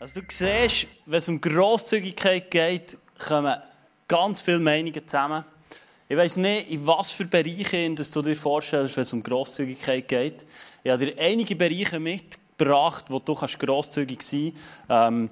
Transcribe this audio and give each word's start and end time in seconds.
Also 0.00 0.20
du 0.20 0.26
siehst, 0.28 0.86
wenn 1.06 1.18
es 1.18 1.28
um 1.28 1.40
Grosszügigkeit 1.40 2.52
geht, 2.52 2.96
kommen 3.18 3.60
ganz 4.06 4.40
viele 4.40 4.60
Meinungen 4.60 5.06
zusammen. 5.08 5.42
Ich 6.08 6.16
weiß 6.16 6.36
nicht, 6.36 6.70
in 6.70 6.86
was 6.86 7.10
für 7.10 7.24
Bereichen 7.24 7.96
dass 7.96 8.12
du 8.12 8.22
dir 8.22 8.36
vorstellst, 8.36 8.96
wenn 8.96 9.02
es 9.02 9.12
um 9.12 9.24
Grosszügigkeit 9.24 10.06
geht. 10.06 10.46
Ich 10.84 10.92
habe 10.92 11.04
dir 11.04 11.18
einige 11.18 11.56
Bereiche 11.56 11.98
mitgebracht, 11.98 13.06
wo 13.08 13.18
du 13.18 13.34
grosszügig 13.34 14.22
sein 14.22 14.52
kannst. 14.86 15.20
Ähm, 15.20 15.30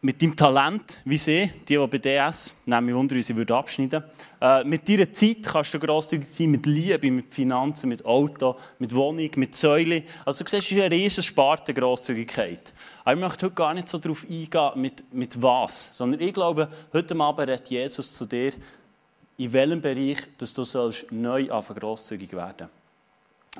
mit 0.00 0.22
deinem 0.22 0.36
Talent, 0.36 1.00
wie 1.04 1.18
sie, 1.18 1.50
die, 1.68 1.76
die 1.76 1.86
bei 1.86 1.98
DS, 1.98 2.62
nehmen 2.66 2.86
mich 2.86 2.94
wunder, 2.94 3.16
wie 3.16 3.22
sie 3.22 3.34
würden 3.34 3.56
abschneiden 3.56 4.04
äh, 4.40 4.62
mit 4.64 4.88
deiner 4.88 5.12
Zeit 5.12 5.42
kannst 5.42 5.74
du 5.74 5.80
grosszügig 5.80 6.28
sein, 6.28 6.50
mit 6.50 6.66
Liebe, 6.66 7.10
mit 7.10 7.32
Finanzen, 7.34 7.88
mit 7.88 8.04
Auto, 8.04 8.56
mit 8.78 8.94
Wohnung, 8.94 9.30
mit 9.36 9.54
Säule. 9.54 10.04
Also 10.24 10.44
du 10.44 10.50
siehst, 10.50 10.64
es 10.64 10.72
ist 10.72 10.80
eine 10.80 10.90
riesige 10.90 11.22
Sparte 11.22 11.74
Grosszügigkeit. 11.74 12.72
Aber 13.04 13.14
ich 13.14 13.20
möchte 13.20 13.46
heute 13.46 13.54
gar 13.54 13.74
nicht 13.74 13.88
so 13.88 13.98
darauf 13.98 14.24
eingehen, 14.24 14.70
mit, 14.76 15.12
mit 15.12 15.42
was, 15.42 15.96
sondern 15.96 16.20
ich 16.20 16.32
glaube, 16.32 16.68
heute 16.92 17.18
Abend 17.18 17.48
redet 17.48 17.68
Jesus 17.68 18.14
zu 18.14 18.26
dir, 18.26 18.52
in 19.36 19.52
welchem 19.52 19.80
Bereich 19.80 20.18
dass 20.38 20.54
du 20.54 20.64
sollst 20.64 21.10
neu 21.10 21.50
anfangen 21.50 21.80
grosszügig 21.80 22.32
werden 22.32 22.68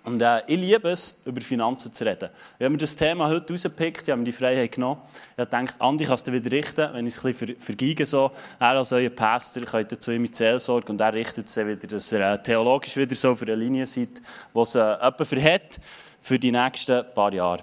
und 0.05 0.21
äh, 0.23 0.41
ich 0.47 0.59
liebe 0.59 0.91
es, 0.91 1.23
über 1.27 1.41
Finanzen 1.41 1.93
zu 1.93 2.05
reden. 2.05 2.31
Ich 2.59 2.65
habe 2.65 2.71
mir 2.71 2.79
das 2.79 2.97
Thema 2.97 3.29
heute 3.29 3.53
rausgepickt, 3.53 4.03
ich 4.03 4.11
habe 4.11 4.19
mir 4.19 4.25
die 4.25 4.33
Freiheit 4.33 4.73
genommen. 4.73 5.01
Ich 5.31 5.37
gedacht, 5.37 5.75
Andi, 5.79 6.05
kannst 6.05 6.27
du 6.27 6.33
wieder 6.33 6.51
richten, 6.51 6.93
wenn 6.93 7.07
ich 7.07 7.15
es 7.15 7.25
ein 7.25 7.33
bisschen 7.35 7.61
vergeige. 7.61 8.07
So. 8.07 8.31
Er 8.59 8.77
als 8.77 8.93
euer 8.93 9.11
Pastor, 9.11 9.63
könnt 9.65 10.03
zu 10.03 10.13
ihm 10.13 10.25
in 10.25 10.33
Seelsorge 10.33 10.91
und 10.93 11.01
er 11.01 11.13
richtet 11.15 11.47
es 11.47 11.57
wieder, 11.57 11.87
dass 11.87 12.13
er 12.13 12.35
äh, 12.35 12.43
theologisch 12.43 12.97
wieder 12.97 13.17
so 13.17 13.35
für 13.35 13.47
eine 13.47 13.57
Linie 13.57 13.87
seid, 13.87 14.09
die 14.55 14.61
es 14.61 14.75
äh, 14.75 14.79
jemand 14.79 15.27
für 15.27 15.43
hat, 15.43 15.81
für 16.21 16.39
die 16.39 16.53
nächsten 16.53 17.05
paar 17.15 17.33
Jahre. 17.33 17.63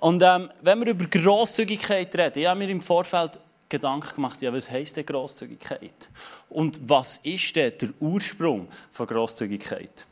Und 0.00 0.22
ähm, 0.22 0.48
wenn 0.62 0.80
wir 0.80 0.88
über 0.88 1.06
Grosszügigkeit 1.06 2.14
reden, 2.16 2.38
ich 2.38 2.46
habe 2.46 2.58
mir 2.58 2.68
im 2.68 2.82
Vorfeld 2.82 3.38
Gedanken 3.68 4.14
gemacht, 4.14 4.42
ja, 4.42 4.52
was 4.52 4.70
heisst 4.70 4.96
denn 4.96 5.06
Grosszügigkeit? 5.06 6.08
Und 6.48 6.78
was 6.88 7.18
ist 7.18 7.56
denn 7.56 7.72
der 7.80 7.88
Ursprung 8.00 8.68
von 8.92 9.06
Grosszügigkeit? 9.06 10.06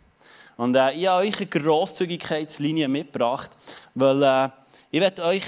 Und 0.56 0.76
äh, 0.76 0.92
ich 0.92 1.06
habe 1.06 1.26
euch 1.26 1.36
eine 1.36 1.46
Grosszügigkeitslinie 1.46 2.88
mitgebracht, 2.88 3.50
weil 3.94 4.22
äh, 4.22 4.48
ich 4.90 5.00
werde 5.00 5.24
euch 5.24 5.44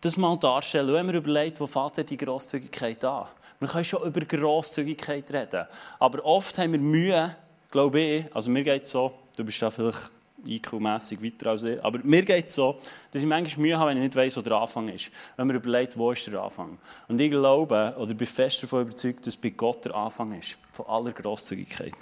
das 0.00 0.16
mal 0.16 0.36
darstellen. 0.36 0.92
Wenn 0.92 1.06
man 1.06 1.14
überlegt, 1.14 1.60
wo 1.60 1.66
fängt 1.66 2.10
die 2.10 2.16
Grosszügigkeit 2.16 3.04
an? 3.04 3.26
Man 3.60 3.70
kann 3.70 3.84
schon 3.84 4.02
über 4.02 4.20
Grosszügigkeit 4.24 5.32
reden. 5.32 5.66
Aber 6.00 6.24
oft 6.24 6.58
haben 6.58 6.72
wir 6.72 6.80
Mühe, 6.80 7.36
glaube 7.70 8.00
ich, 8.00 8.36
also 8.36 8.50
mir 8.50 8.64
geht 8.64 8.82
es 8.82 8.90
so, 8.90 9.12
du 9.36 9.44
bist 9.44 9.62
da 9.62 9.70
vielleicht 9.70 10.10
IQ-mässig 10.44 11.22
weiter 11.22 11.50
als 11.50 11.62
ich, 11.62 11.82
aber 11.84 12.00
mir 12.02 12.22
geht 12.24 12.46
es 12.48 12.54
so, 12.54 12.76
dass 13.12 13.22
ich 13.22 13.28
manchmal 13.28 13.62
Mühe 13.62 13.78
habe, 13.78 13.90
wenn 13.90 13.98
ich 13.98 14.02
nicht 14.02 14.16
weiß, 14.16 14.36
wo 14.36 14.40
der 14.40 14.54
Anfang 14.54 14.88
ist. 14.88 15.10
Wenn 15.36 15.46
man 15.46 15.54
überlegt, 15.54 15.96
wo 15.96 16.10
ist 16.10 16.26
der 16.26 16.42
Anfang. 16.42 16.78
Und 17.06 17.20
ich 17.20 17.30
glaube, 17.30 17.94
oder 17.96 18.14
bin 18.14 18.26
fest 18.26 18.64
davon 18.64 18.82
überzeugt, 18.82 19.24
dass 19.26 19.36
bei 19.36 19.50
Gott 19.50 19.84
der 19.84 19.94
Anfang 19.94 20.36
ist, 20.36 20.58
von 20.72 20.86
aller 20.86 21.12
Grosszügigkeit. 21.12 21.94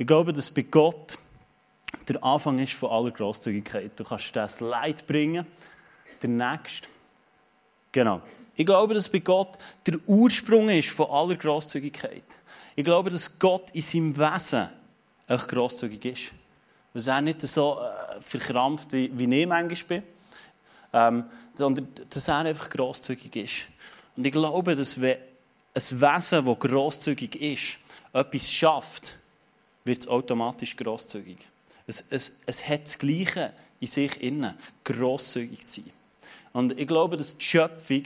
Ich 0.00 0.06
glaube, 0.06 0.32
dass 0.32 0.48
bei 0.48 0.62
Gott 0.62 1.18
der 2.06 2.22
Anfang 2.22 2.60
ist 2.60 2.74
von 2.74 2.90
aller 2.90 3.10
Großzügigkeit. 3.10 3.90
Du 3.96 4.04
kannst 4.04 4.34
das 4.36 4.60
Leid 4.60 5.04
bringen, 5.08 5.44
der 6.22 6.28
Nächste. 6.30 6.86
Genau. 7.90 8.22
Ich 8.54 8.64
glaube, 8.64 8.94
dass 8.94 9.08
bei 9.08 9.18
Gott 9.18 9.58
der 9.84 9.98
Ursprung 10.06 10.68
ist 10.68 10.90
von 10.90 11.10
aller 11.10 11.34
Großzügigkeit. 11.34 12.24
Ich 12.76 12.84
glaube, 12.84 13.10
dass 13.10 13.40
Gott 13.40 13.72
in 13.72 13.82
seinem 13.82 14.16
Wesen 14.16 14.68
echt 15.26 15.48
großzügig 15.48 16.04
ist. 16.04 16.32
Dass 16.94 17.08
er 17.08 17.20
nicht 17.20 17.40
so 17.42 17.80
äh, 17.80 18.20
verkrampft, 18.20 18.92
wie, 18.92 19.10
wie 19.18 19.40
ich 19.40 19.46
manchmal 19.48 20.00
bin, 20.00 20.02
ähm, 20.92 21.24
sondern 21.54 21.88
dass 22.08 22.28
er 22.28 22.38
einfach 22.38 22.70
großzügig 22.70 23.34
ist. 23.34 23.66
Und 24.16 24.24
ich 24.24 24.32
glaube, 24.32 24.76
dass 24.76 25.00
wenn 25.00 25.16
ein 25.74 25.82
Wesen, 25.82 26.46
das 26.46 26.58
großzügig 26.58 27.40
ist, 27.40 27.78
etwas 28.12 28.52
schafft, 28.52 29.18
wird 29.88 30.02
es 30.02 30.08
automatisch 30.08 30.76
grosszügig. 30.76 31.38
Es, 31.88 32.04
es, 32.10 32.42
es 32.46 32.68
hat 32.68 32.84
das 32.84 32.98
Gleiche 32.98 33.52
in 33.80 33.86
sich 33.86 34.22
innen, 34.22 34.54
grosszügig 34.84 35.66
zu 35.66 35.80
sein. 35.80 35.90
Und 36.52 36.78
ich 36.78 36.86
glaube, 36.86 37.16
dass 37.16 37.36
die 37.36 37.44
Schöpfung 37.44 38.04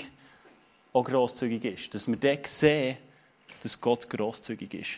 auch 0.93 1.05
grosszügig 1.05 1.65
ist. 1.65 1.95
Dass 1.95 2.09
wir 2.09 2.17
dort 2.17 2.47
sehen, 2.47 2.97
dass 3.63 3.81
Gott 3.81 4.09
grosszügig 4.09 4.75
ist. 4.75 4.91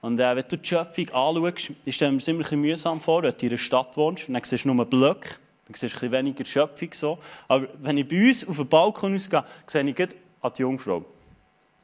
Und 0.00 0.18
äh, 0.18 0.36
wenn 0.36 0.44
du 0.48 0.56
die 0.56 0.68
Schöpfung 0.68 1.08
anschaust, 1.10 1.70
ist 1.84 2.02
es 2.02 2.24
ziemlich 2.24 2.50
mühsam 2.52 3.00
vor, 3.00 3.22
wenn 3.22 3.32
du 3.32 3.46
in 3.46 3.48
einer 3.50 3.58
Stadt 3.58 3.96
wohnst 3.96 4.28
dann 4.28 4.42
siehst 4.42 4.64
du 4.64 4.72
nur 4.72 4.84
Blöcke, 4.84 5.36
dann 5.66 5.74
siehst 5.74 6.00
du 6.00 6.06
ein 6.06 6.12
weniger 6.12 6.44
Schöpfung. 6.44 6.92
So. 6.92 7.18
Aber 7.48 7.68
wenn 7.80 7.98
ich 7.98 8.08
bei 8.08 8.28
uns 8.28 8.46
auf 8.46 8.56
den 8.56 8.68
Balkon 8.68 9.14
ausgehe, 9.14 9.44
sehe 9.66 9.88
ich 9.88 10.00
an 10.40 10.52
die 10.56 10.62
Jungfrau. 10.62 10.96
Und 10.96 11.06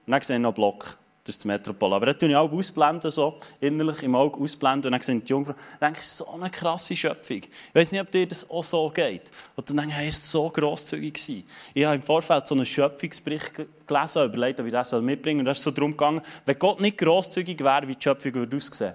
dann 0.06 0.22
sehe 0.22 0.36
ich 0.36 0.42
noch 0.42 0.54
Block 0.54 0.96
ist 1.28 1.38
das 1.38 1.44
Metropol. 1.44 1.92
Aber 1.92 2.06
das 2.06 2.18
tue 2.18 2.28
ich 2.28 2.36
auch 2.36 2.50
ausblenden, 2.50 3.10
so 3.10 3.38
innerlich 3.60 4.02
im 4.02 4.14
Auge 4.14 4.40
ausblenden. 4.40 4.86
Und 4.86 4.92
dann 4.92 5.02
sehen 5.02 5.24
die 5.24 5.28
Jungfrau, 5.28 5.54
dann 5.80 5.92
denke 5.92 6.00
ich, 6.00 6.08
so 6.08 6.28
eine 6.30 6.50
krasse 6.50 6.96
Schöpfung. 6.96 7.38
Ich 7.38 7.74
weiß 7.74 7.92
nicht, 7.92 8.00
ob 8.00 8.10
dir 8.10 8.26
das 8.26 8.48
auch 8.50 8.64
so 8.64 8.90
geht. 8.90 9.30
Und 9.56 9.68
dann 9.68 9.76
denke 9.76 9.92
ich, 9.92 9.96
hey, 9.96 10.08
ist 10.08 10.28
so 10.28 10.48
grosszügig 10.48 11.14
gewesen. 11.14 11.48
Ich 11.74 11.84
habe 11.84 11.96
im 11.96 12.02
Vorfeld 12.02 12.46
so 12.46 12.54
einen 12.54 12.66
Schöpfungsbericht 12.66 13.52
gelesen, 13.86 14.24
überlegt, 14.24 14.60
ob 14.60 14.66
ich 14.66 14.72
das 14.72 14.92
mitbringen 14.92 15.38
soll. 15.38 15.40
Und 15.40 15.44
das 15.46 15.58
ist 15.58 15.64
so 15.64 15.70
darum 15.70 15.92
gegangen, 15.92 16.20
wenn 16.46 16.58
Gott 16.58 16.80
nicht 16.80 16.98
grosszügig 16.98 17.60
wäre, 17.60 17.86
wie 17.88 17.94
die 17.94 18.02
Schöpfung 18.02 18.34
würde 18.34 18.56
aussehen. 18.56 18.94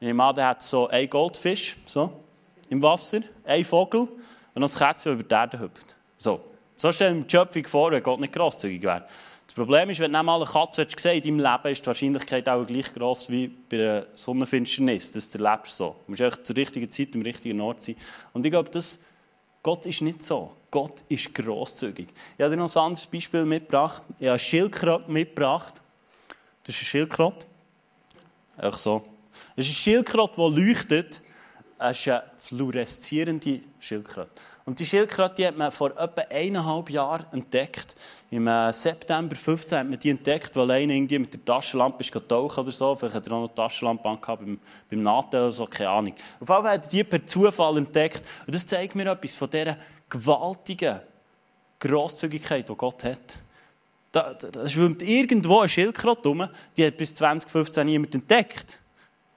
Ich 0.00 0.06
nehme 0.06 0.22
an, 0.22 0.34
der 0.34 0.48
hat 0.48 0.62
so 0.62 0.88
einen 0.88 1.08
Goldfisch, 1.08 1.76
so, 1.86 2.12
im 2.68 2.82
Wasser, 2.82 3.20
einen 3.44 3.64
Vogel 3.64 4.00
und 4.00 4.60
noch 4.60 4.72
ein 4.72 4.78
Kätzchen, 4.78 5.12
das 5.12 5.20
über 5.20 5.22
die 5.22 5.34
Erde 5.34 5.60
hüpft. 5.60 5.96
So. 6.18 6.40
So 6.76 6.90
stellen 6.92 7.18
wir 7.18 7.24
die 7.24 7.30
Schöpfung 7.30 7.64
vor, 7.66 7.90
wenn 7.92 8.02
Gott 8.02 8.20
nicht 8.20 8.32
grosszügig 8.32 8.82
wäre. 8.82 9.06
Das 9.54 9.62
Problem 9.64 9.88
ist, 9.88 10.00
wenn 10.00 10.10
du 10.10 10.18
einmal 10.18 10.42
eine 10.42 10.50
Katze 10.50 10.84
gesehen 10.84 11.22
in 11.22 11.38
deinem 11.38 11.52
Leben, 11.52 11.72
ist 11.72 11.82
die 11.82 11.86
Wahrscheinlichkeit 11.86 12.48
auch 12.48 12.66
gleich 12.66 12.92
groß 12.92 13.30
wie 13.30 13.46
bei 13.46 13.76
einer 13.76 14.06
Sonnenfinsternis, 14.12 15.12
dass 15.12 15.30
du 15.30 15.38
erlebst 15.38 15.76
so. 15.76 15.94
Du 16.04 16.10
musst 16.10 16.22
einfach 16.22 16.42
zur 16.42 16.56
richtigen 16.56 16.90
Zeit 16.90 17.10
am 17.14 17.22
richtigen 17.22 17.60
Ort 17.60 17.80
sein. 17.80 17.94
Und 18.32 18.44
ich 18.44 18.50
glaube, 18.50 18.68
das, 18.70 19.10
Gott 19.62 19.86
ist 19.86 20.02
nicht 20.02 20.24
so. 20.24 20.56
Gott 20.72 21.04
ist 21.08 21.32
grosszügig. 21.32 22.08
Ich 22.36 22.42
habe 22.42 22.50
dir 22.50 22.56
noch 22.56 22.74
ein 22.74 22.82
anderes 22.82 23.06
Beispiel 23.06 23.44
mitgebracht. 23.44 24.02
Ich 24.16 24.22
habe 24.22 24.30
eine 24.30 24.38
Schildkröte 24.40 25.12
mitgebracht. 25.12 25.74
Das 26.64 26.74
ist 26.74 26.80
eine 26.80 26.88
Schildkröte. 26.88 27.46
Einfach 28.56 28.78
so. 28.78 29.04
Das 29.54 29.66
ist 29.66 29.70
eine 29.70 29.94
Schildkröte, 29.94 30.34
die 30.36 30.62
leuchtet. 30.66 31.22
Es 31.78 32.00
ist 32.00 32.08
eine 32.08 32.24
fluoreszierende 32.38 33.60
Schildkröte. 33.78 34.30
Und 34.64 34.80
die 34.80 34.86
Schildkröte 34.86 35.46
hat 35.46 35.56
man 35.56 35.70
vor 35.70 35.90
etwa 35.90 36.22
eineinhalb 36.22 36.90
Jahren 36.90 37.26
entdeckt. 37.32 37.94
Im 38.34 38.48
äh, 38.48 38.72
September 38.72 39.36
15 39.36 39.78
hat 39.78 39.88
man 39.88 39.96
die 39.96 40.10
entdeckt, 40.10 40.56
weil 40.56 40.68
einer 40.72 40.92
irgendwie 40.92 41.20
mit 41.20 41.32
der 41.32 41.44
Taschenlampe 41.44 42.00
ist 42.00 42.10
getaucht 42.10 42.58
oder 42.58 42.72
so. 42.72 42.92
Vielleicht 42.96 43.14
hat 43.14 43.28
er 43.28 43.32
auch 43.34 43.42
noch 43.42 43.48
eine 43.48 43.54
Taschenlampe 43.54 44.08
angehabt 44.08 44.44
beim, 44.44 44.58
beim 44.90 45.02
Nattel 45.04 45.42
oder 45.42 45.52
so, 45.52 45.66
keine 45.66 45.90
Ahnung. 45.90 46.14
Auf 46.40 46.40
jeden 46.40 46.46
Fall 46.46 46.62
hat 46.64 46.86
er 46.86 46.90
die 46.90 47.04
per 47.04 47.24
Zufall 47.24 47.78
entdeckt. 47.78 48.24
Und 48.44 48.52
das 48.52 48.66
zeigt 48.66 48.96
mir 48.96 49.08
etwas 49.08 49.36
von 49.36 49.48
dieser 49.48 49.76
gewaltigen 50.08 51.00
Grosszügigkeit, 51.78 52.68
die 52.68 52.74
Gott 52.74 53.04
hat. 53.04 53.38
Da, 54.10 54.34
da, 54.34 54.48
da 54.48 54.66
schwimmt 54.66 55.02
irgendwo 55.02 55.60
ein 55.60 55.68
Schildkröte 55.68 56.28
rum, 56.28 56.48
die 56.76 56.86
hat 56.86 56.96
bis 56.96 57.14
2015 57.14 57.86
niemand 57.86 58.16
entdeckt. 58.16 58.80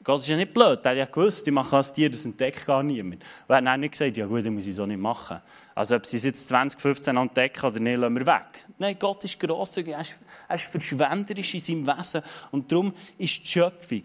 Gott 0.08 0.22
ist 0.22 0.30
ja 0.30 0.38
nicht 0.38 0.54
blöd, 0.54 0.80
er 0.86 0.92
hat 0.92 0.98
ja 0.98 1.04
gewusst, 1.04 1.46
ich 1.46 1.54
mache 1.54 1.76
als 1.76 1.92
Tier, 1.92 2.10
das 2.10 2.24
entdeckt 2.24 2.66
gar 2.66 2.82
niemand. 2.82 3.22
Und 3.22 3.50
er 3.50 3.58
hat 3.58 3.66
dann 3.66 3.82
nicht 3.82 3.92
gesagt, 3.92 4.16
ja 4.16 4.26
gut, 4.26 4.46
dann 4.46 4.54
muss 4.54 4.66
ich 4.66 4.74
so 4.74 4.86
nicht 4.86 5.02
machen. 5.02 5.42
Also 5.76 5.98
ob 5.98 6.06
sie 6.06 6.16
es 6.16 6.24
jetzt 6.24 6.48
2015 6.48 7.18
entdecken 7.18 7.66
oder 7.66 7.78
nicht, 7.82 7.98
lassen 7.98 8.16
wir 8.16 8.26
weg. 8.26 8.66
Nein, 8.78 8.96
Gott 8.98 9.26
ist 9.26 9.38
grosszügig, 9.38 9.94
er 9.94 10.00
ist, 10.00 10.22
er 10.48 10.56
ist 10.56 10.64
verschwenderisch 10.64 11.56
in 11.56 11.60
seinem 11.60 11.88
Wesen. 11.88 12.22
Und 12.52 12.72
darum 12.72 12.94
ist 13.18 13.44
die 13.44 13.48
Schöpfung 13.48 14.04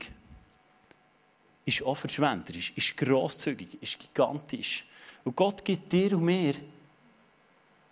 ist 1.64 1.86
auch 1.86 1.96
verschwenderisch, 1.96 2.72
ist 2.74 2.96
grosszügig, 2.96 3.80
ist 3.80 4.00
gigantisch. 4.00 4.84
Und 5.22 5.36
Gott 5.36 5.64
gibt 5.64 5.92
dir 5.92 6.16
und 6.16 6.24
mir 6.24 6.54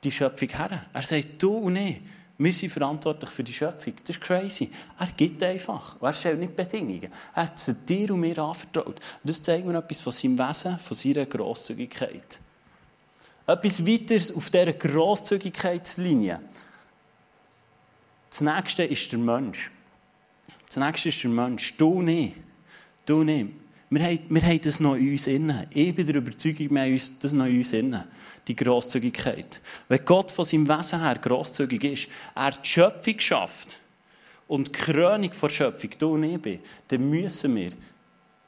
die 0.02 0.10
Schöpfung 0.10 0.48
her. 0.48 0.86
Er 0.92 1.02
sagt, 1.02 1.40
du 1.40 1.58
und 1.58 1.76
ich, 1.76 2.00
wir 2.42 2.54
sind 2.54 2.72
verantwortlich 2.72 3.28
für 3.28 3.44
die 3.44 3.52
Schöpfung. 3.52 3.92
Das 4.02 4.16
ist 4.16 4.22
crazy. 4.22 4.70
Er 4.98 5.08
gibt 5.14 5.42
einfach. 5.42 6.00
Er 6.00 6.14
stellt 6.14 6.40
nicht 6.40 6.56
Bedingungen. 6.56 7.10
Er 7.34 7.42
hat 7.42 7.58
sie 7.58 7.74
dir 7.74 8.14
und 8.14 8.20
mir 8.20 8.38
anvertraut. 8.38 8.86
Und 8.86 8.98
das 9.24 9.42
zeigt 9.42 9.66
mir 9.66 9.76
etwas 9.76 10.00
von 10.00 10.10
seinem 10.10 10.38
Wesen, 10.38 10.78
von 10.78 10.96
seiner 10.96 11.26
Grosszügigkeit. 11.26 12.38
Etwas 13.46 13.86
weiteres 13.86 14.34
auf 14.34 14.48
dieser 14.48 14.72
Grosszügigkeitslinie. 14.72 16.40
Das 18.30 18.40
nächste 18.40 18.84
ist 18.84 19.12
der 19.12 19.18
Mensch. 19.18 19.70
Das 20.66 20.78
nächste 20.78 21.10
ist 21.10 21.22
der 21.22 21.30
Mensch. 21.30 21.76
Du 21.76 22.00
nicht. 22.00 22.36
Du 23.04 23.22
nicht. 23.22 23.50
Wir 23.90 24.02
haben, 24.02 24.20
wir 24.30 24.42
haben 24.42 24.60
das 24.62 24.80
noch 24.80 24.94
in 24.94 25.10
uns 25.10 25.26
innen. 25.26 25.66
Ich 25.74 25.94
bin 25.94 26.06
der 26.06 26.14
Überzeugung, 26.14 26.70
wir 26.70 26.80
haben 26.80 27.00
das 27.20 27.32
noch 27.34 27.44
in 27.44 27.58
uns 27.58 27.72
innen 27.74 28.04
die 28.48 28.56
Grosszügigkeit. 28.56 29.60
Wenn 29.88 30.04
Gott 30.04 30.30
von 30.30 30.44
seinem 30.44 30.68
Wesen 30.68 31.00
her 31.00 31.16
grosszügig 31.16 31.84
ist, 31.84 32.08
er 32.34 32.52
die 32.52 32.66
Schöpfung 32.66 33.20
schafft 33.20 33.78
und 34.48 34.68
die 34.68 34.72
Krönung 34.72 35.30
der 35.30 35.48
Schöpfung, 35.48 35.90
du 35.98 36.14
und 36.14 36.24
ich 36.24 36.40
bin, 36.40 36.60
dann 36.88 37.08
müssen 37.08 37.54
wir 37.54 37.72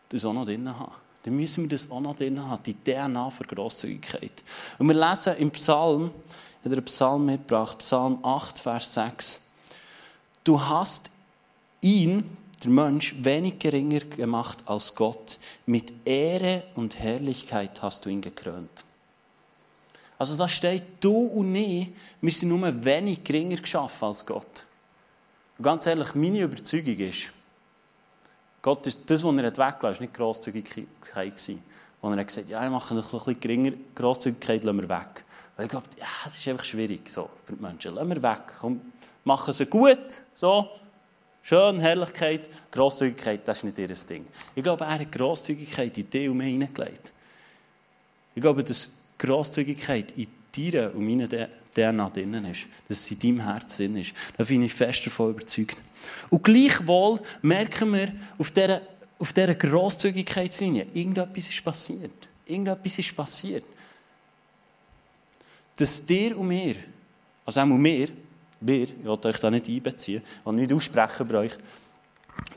das 0.08 0.24
auch 0.24 0.32
noch 0.32 0.44
drin 0.44 0.68
haben. 0.68 0.92
Dann 1.24 1.36
müssen 1.36 1.64
wir 1.64 1.70
das 1.70 1.90
auch 1.90 2.00
noch 2.00 2.16
drin 2.16 2.44
haben, 2.44 2.62
die 2.64 2.74
DNA 2.74 3.32
der 3.38 3.46
Grosszügigkeit. 3.46 4.42
Und 4.78 4.88
wir 4.88 4.94
lesen 4.94 5.36
im 5.38 5.50
Psalm, 5.52 6.10
Ich 6.62 6.66
habe 6.66 6.76
einen 6.76 6.84
Psalm 6.84 7.26
mitgebracht, 7.26 7.78
Psalm 7.78 8.24
8, 8.24 8.56
Vers 8.56 8.94
6. 8.94 9.50
Du 10.44 10.60
hast 10.60 11.10
ihn, 11.80 12.24
der 12.62 12.70
Mensch, 12.70 13.16
wenig 13.18 13.58
geringer 13.58 13.98
gemacht 13.98 14.58
als 14.66 14.94
Gott. 14.94 15.38
Mit 15.66 15.92
Ehre 16.06 16.62
und 16.76 17.00
Herrlichkeit 17.00 17.82
hast 17.82 18.04
du 18.04 18.10
ihn 18.10 18.20
gekrönt. 18.20 18.84
Also 20.22 20.36
da 20.36 20.48
steht, 20.48 20.84
du 21.00 21.26
und 21.26 21.52
ich, 21.56 21.88
wir 22.20 22.30
sind 22.30 22.50
nur 22.50 22.84
wenig 22.84 23.24
geringer 23.24 23.56
geschaffen 23.56 24.04
als 24.04 24.24
Gott. 24.24 24.62
Und 25.58 25.64
ganz 25.64 25.84
ehrlich, 25.84 26.14
meine 26.14 26.42
Überzeugung 26.42 26.96
ist, 26.96 27.32
Gott 28.62 28.86
ist, 28.86 29.10
das, 29.10 29.24
was 29.24 29.34
er 29.36 29.42
weggelassen 29.42 29.64
hat, 29.64 29.82
war 29.82 30.00
nicht 30.00 30.14
Grosszügigkeit. 30.14 30.86
Wo 32.00 32.08
er 32.08 32.24
gesagt 32.24 32.46
hat, 32.46 32.52
ja, 32.52 32.64
ich 32.64 32.70
mache 32.70 32.94
noch 32.94 33.12
ein 33.12 33.18
bisschen 33.18 33.40
geringer 33.40 33.72
Grosszügigkeit, 33.96 34.62
lassen 34.62 34.80
wir 34.82 34.88
weg. 34.88 35.24
Weil 35.56 35.66
ich 35.66 35.70
glaube, 35.72 35.88
ja, 35.98 36.06
das 36.22 36.38
ist 36.38 36.46
einfach 36.46 36.66
schwierig 36.66 37.10
so, 37.10 37.28
für 37.44 37.54
die 37.54 37.60
Menschen. 37.60 37.92
Lassen 37.92 38.10
wir 38.10 38.22
weg. 38.22 38.42
Komm, 38.60 38.80
machen 39.24 39.52
sie 39.52 39.66
gut, 39.66 40.22
so. 40.34 40.68
Schön, 41.42 41.80
Herrlichkeit, 41.80 42.48
Grosszügigkeit, 42.70 43.48
das 43.48 43.56
ist 43.56 43.64
nicht 43.64 43.78
ihr 43.78 43.88
Ding. 43.88 44.24
Ich 44.54 44.62
glaube, 44.62 44.84
er 44.84 45.00
hat 45.00 45.10
Grosszügigkeit 45.10 45.98
in 45.98 46.08
die 46.08 46.28
und 46.28 46.36
mir 46.36 46.44
hineingelegt. 46.44 47.12
Ich 48.36 48.40
glaube, 48.40 48.62
dass 48.62 49.01
Grosszügigkeit 49.22 50.12
in 50.16 50.26
deiner 50.56 50.94
und 50.94 51.06
meiner 51.06 51.28
DNA 51.28 52.10
drinnen 52.10 52.44
ist. 52.46 52.66
Dass 52.88 52.98
es 52.98 53.10
in 53.12 53.18
deinem 53.20 53.40
Herz 53.46 53.76
drin 53.76 53.96
ist. 53.96 54.12
Da 54.36 54.44
bin 54.44 54.62
ich 54.62 54.74
fest 54.74 55.06
davon 55.06 55.30
überzeugt. 55.30 55.76
Und 56.30 56.42
gleichwohl 56.42 57.20
merken 57.40 57.92
wir 57.92 58.12
auf 58.38 58.50
dieser, 58.50 58.82
auf 59.18 59.32
dieser 59.32 59.54
Grosszügigkeitslinie, 59.54 60.88
irgendetwas 60.92 61.48
ist 61.48 61.64
passiert. 61.64 62.28
Irgendetwas 62.46 62.98
ist 62.98 63.16
passiert. 63.16 63.64
Dass 65.76 66.04
dir 66.04 66.36
und 66.36 66.48
mir, 66.48 66.74
also 67.46 67.60
auch 67.60 67.66
mir, 67.66 68.08
wir, 68.60 68.82
ich 68.82 69.04
will 69.04 69.18
euch 69.24 69.38
da 69.38 69.50
nicht 69.50 69.68
einbeziehen 69.68 70.22
und 70.44 70.56
nicht 70.56 70.72
aussprechen 70.72 71.28
bei 71.28 71.38
euch, 71.38 71.52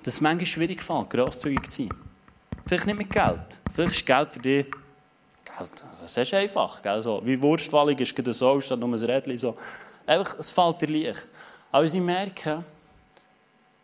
dass 0.03 0.15
es 0.15 0.21
manchmal 0.21 0.45
schwierig 0.47 0.81
fällt, 0.81 1.11
grosszügig 1.11 1.69
zu 1.69 1.83
sein. 1.83 1.89
Vielleicht 2.65 2.87
nicht 2.87 2.97
mit 2.97 3.09
Geld. 3.09 3.59
Vielleicht 3.73 3.93
ist 3.93 4.05
Geld 4.05 4.31
für 4.31 4.39
dich 4.39 4.65
das 6.01 6.17
ist 6.17 6.33
einfach. 6.33 6.81
Gell? 6.81 7.01
So, 7.01 7.21
wie 7.23 7.41
Wurstwallig 7.41 7.99
ist 8.01 8.17
es 8.17 8.39
so, 8.39 8.59
statt 8.61 8.79
nur 8.79 8.89
ein 8.89 9.03
Rädchen. 9.03 9.37
So. 9.37 9.55
Einfach, 10.05 10.37
es 10.37 10.49
fällt 10.49 10.81
dir 10.81 10.87
leicht. 10.87 11.27
Aber 11.71 11.87
sie 11.87 11.99
merken, 11.99 12.63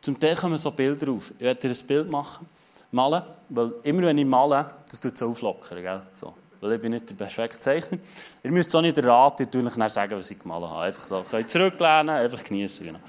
zum 0.02 0.20
Teil 0.20 0.36
kommen 0.36 0.58
so 0.58 0.72
Bilder 0.72 1.12
auf. 1.12 1.32
Ich 1.32 1.42
werde 1.42 1.60
dir 1.60 1.70
ein 1.70 1.88
Bild 1.88 2.12
machen, 2.12 2.48
malen, 2.92 3.24
weil 3.50 3.74
immer 3.84 4.04
wenn 4.04 4.18
ich 4.18 4.26
male, 4.26 4.70
das 4.86 5.00
tut 5.00 5.14
es 5.14 5.22
auflockern. 5.22 5.82
Gell? 5.82 6.02
So. 6.12 6.34
Weil 6.60 6.74
ich 6.74 6.82
bin 6.82 6.92
nicht 6.92 7.10
der 7.10 7.16
perfekte 7.16 7.58
Zeichner. 7.58 7.98
Ihr 8.44 8.52
müsst 8.52 8.76
auch 8.76 8.82
nicht 8.82 8.98
raten, 9.04 9.44
ihr 9.44 9.48
könnt 9.50 9.78
nicht 9.78 9.92
sagen, 9.92 10.18
was 10.18 10.30
ich 10.30 10.40
gemalt 10.40 10.64
habe. 10.64 10.82
Einfach 10.82 11.04
so, 11.04 11.24
könnt 11.24 11.50
zurücklehnen, 11.50 12.10
einfach 12.10 12.44
genießen. 12.44 12.86
Genau. 12.86 13.00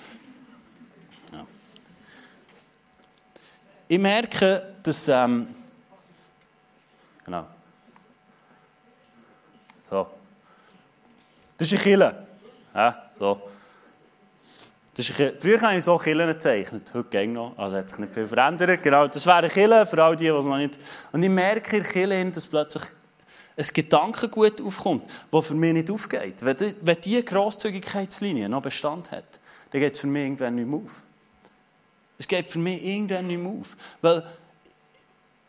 Ja. 1.32 1.44
Ich 3.88 3.98
merke, 3.98 4.74
dass... 4.82 5.08
Ähm, 5.08 5.48
So. 9.92 10.06
Das 11.58 11.70
ist 11.70 11.74
eine 11.74 11.82
Kille. 11.82 12.26
Ja, 12.74 13.10
so. 13.18 13.42
Das 14.94 15.06
ist 15.06 15.16
Früher 15.38 15.60
habe 15.60 15.76
ich 15.76 15.84
so 15.84 15.98
Killen 15.98 16.28
gezeichnet, 16.28 16.90
heute 16.94 17.10
ging 17.10 17.34
noch, 17.34 17.52
also 17.58 17.76
hat 17.76 17.90
sich 17.90 17.98
nicht 17.98 18.14
viel 18.14 18.26
verändert. 18.26 18.82
Genau, 18.82 19.06
das 19.06 19.26
wäre 19.26 19.36
eine 19.36 19.50
Kille, 19.50 19.84
für 19.84 20.02
all 20.02 20.16
die, 20.16 20.24
die 20.24 20.30
es 20.30 20.44
noch 20.46 20.56
nicht... 20.56 20.78
Und 21.12 21.22
ich 21.22 21.28
merke 21.28 21.76
in 21.76 21.82
der 21.82 21.92
Kille, 21.92 22.30
dass 22.30 22.46
plötzlich 22.46 22.84
ein 23.54 23.66
Gedankengut 23.74 24.62
aufkommt, 24.62 25.04
das 25.30 25.46
für 25.46 25.54
mich 25.54 25.74
nicht 25.74 25.90
aufgeht. 25.90 26.42
Wenn, 26.42 26.56
die, 26.56 27.00
diese 27.02 27.22
Grosszügigkeitslinie 27.24 28.48
noch 28.48 28.62
Bestand 28.62 29.10
hat, 29.10 29.40
dann 29.72 29.80
geht 29.82 29.92
es 29.92 29.98
für 29.98 30.06
mich 30.06 30.24
irgendwann 30.24 30.54
nicht 30.54 30.68
mehr 30.68 30.78
auf. 30.78 31.02
Es 32.16 32.26
geht 32.26 32.46
für 32.46 32.58
mich 32.58 32.82
irgendwann 32.82 33.26
nicht 33.26 33.40
mehr 33.40 33.52
auf. 33.52 33.76
Weil 34.00 34.26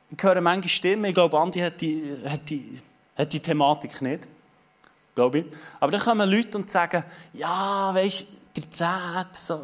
ich 0.09 0.21
höre 0.21 0.41
manche 0.41 0.67
Stimmen, 0.67 1.05
ich 1.05 1.13
glaube, 1.13 1.39
Andi 1.39 1.59
hat 1.59 1.79
die, 1.79 2.17
hat 2.25 2.49
die, 2.49 2.81
hat 3.17 3.33
die 3.33 3.39
Thematik 3.39 4.01
nicht 4.01 4.27
glaube 5.15 5.39
ich. 5.39 5.45
Aber 5.79 5.91
dann 5.91 6.01
kommen 6.01 6.29
Leute 6.29 6.57
und 6.57 6.69
sagen, 6.69 7.03
ja, 7.33 7.93
weißt 7.93 8.21
du, 8.21 8.61
der 8.61 8.71
Zehnt, 8.71 9.35
so, 9.35 9.59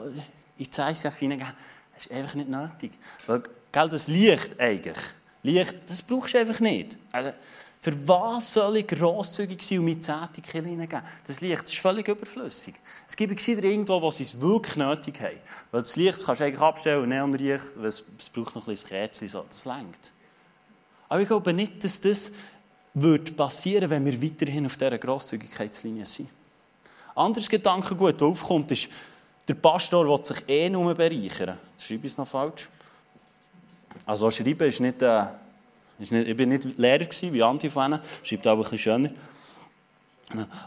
in 0.58 0.66
die 0.66 0.70
ja 0.76 1.12
hineingeben, 1.12 1.54
das 1.94 2.06
ist 2.06 2.12
einfach 2.12 2.36
nicht 2.36 2.50
nötig. 2.50 2.92
Weil, 3.28 3.44
gell, 3.72 3.90
das 3.90 4.08
Licht 4.08 4.60
eigentlich, 4.60 4.98
Licht, 5.44 5.76
das 5.88 6.02
brauchst 6.02 6.34
du 6.34 6.40
einfach 6.40 6.60
nicht. 6.60 6.98
Also, 7.12 7.32
für 7.82 8.08
was 8.08 8.54
soll 8.54 8.78
ich 8.78 8.88
grosszügig 8.88 9.64
sein 9.64 9.80
und 9.80 9.86
mit 9.86 10.04
Zehnte 10.04 10.42
hineingeben? 10.52 11.02
Das 11.26 11.40
Licht 11.40 11.64
ist 11.64 11.78
völlig 11.78 12.10
überflüssig. 12.10 12.76
Es 13.08 13.16
gibt 13.16 13.34
gescheiter 13.34 13.64
irgendwo, 13.64 14.02
wo 14.02 14.12
sie 14.12 14.24
es 14.24 14.40
wirklich 14.42 14.76
nötig 14.76 15.22
haben. 15.22 15.38
Weil 15.72 15.84
das 15.84 15.96
Licht 15.96 16.16
das 16.16 16.26
kannst 16.26 16.42
du 16.42 16.46
eigentlich 16.46 16.60
abstellen 16.60 17.04
und 17.04 17.10
Neonlicht, 17.10 17.78
es, 17.78 18.04
es 18.20 18.30
braucht 18.30 18.54
noch 18.54 18.68
ein 18.68 18.74
bisschen 18.74 18.90
Kerzchen, 18.90 19.30
so, 19.30 19.46
das 19.48 19.64
längt. 19.64 20.12
Aber 21.08 21.22
ich 21.22 21.28
glaube 21.28 21.54
nicht, 21.54 21.82
dass 21.82 22.02
das 22.02 22.34
würde 22.94 23.32
passieren, 23.32 23.90
wenn 23.90 24.06
wir 24.06 24.22
weiterhin 24.22 24.66
auf 24.66 24.78
dieser 24.78 24.98
Grosszügigkeitslinie 24.98 26.06
sind. 26.06 26.30
Anderes 27.16 27.50
Gedankengut, 27.50 28.16
das 28.16 28.28
aufkommt, 28.28 28.72
ist, 28.72 28.90
der 29.48 29.56
Pastor 29.56 30.08
will 30.08 30.24
sich 30.24 30.48
eh 30.48 30.70
nur 30.70 30.94
bereichern. 30.96 31.58
Das 31.76 31.86
schreibe 31.86 32.08
ich 32.08 32.14
es 32.14 32.18
noch 32.18 32.28
falsch. 32.28 32.70
Also 34.06 34.30
schreiben 34.32 34.68
ist 34.68 34.80
nicht, 34.80 35.02
äh, 35.02 35.26
ist 36.00 36.12
nicht 36.12 36.28
ich 36.28 36.38
bin 36.38 36.50
nicht 36.50 36.78
Lehrer 36.78 37.06
gewesen, 37.06 37.34
wie 37.34 37.44
Andi 37.44 37.70
von 37.70 37.94
ihnen, 37.94 38.02
schreibt 38.24 38.48
aber 38.48 38.62
ein 38.62 38.64
bisschen 38.64 38.80
schöner. 38.80 39.12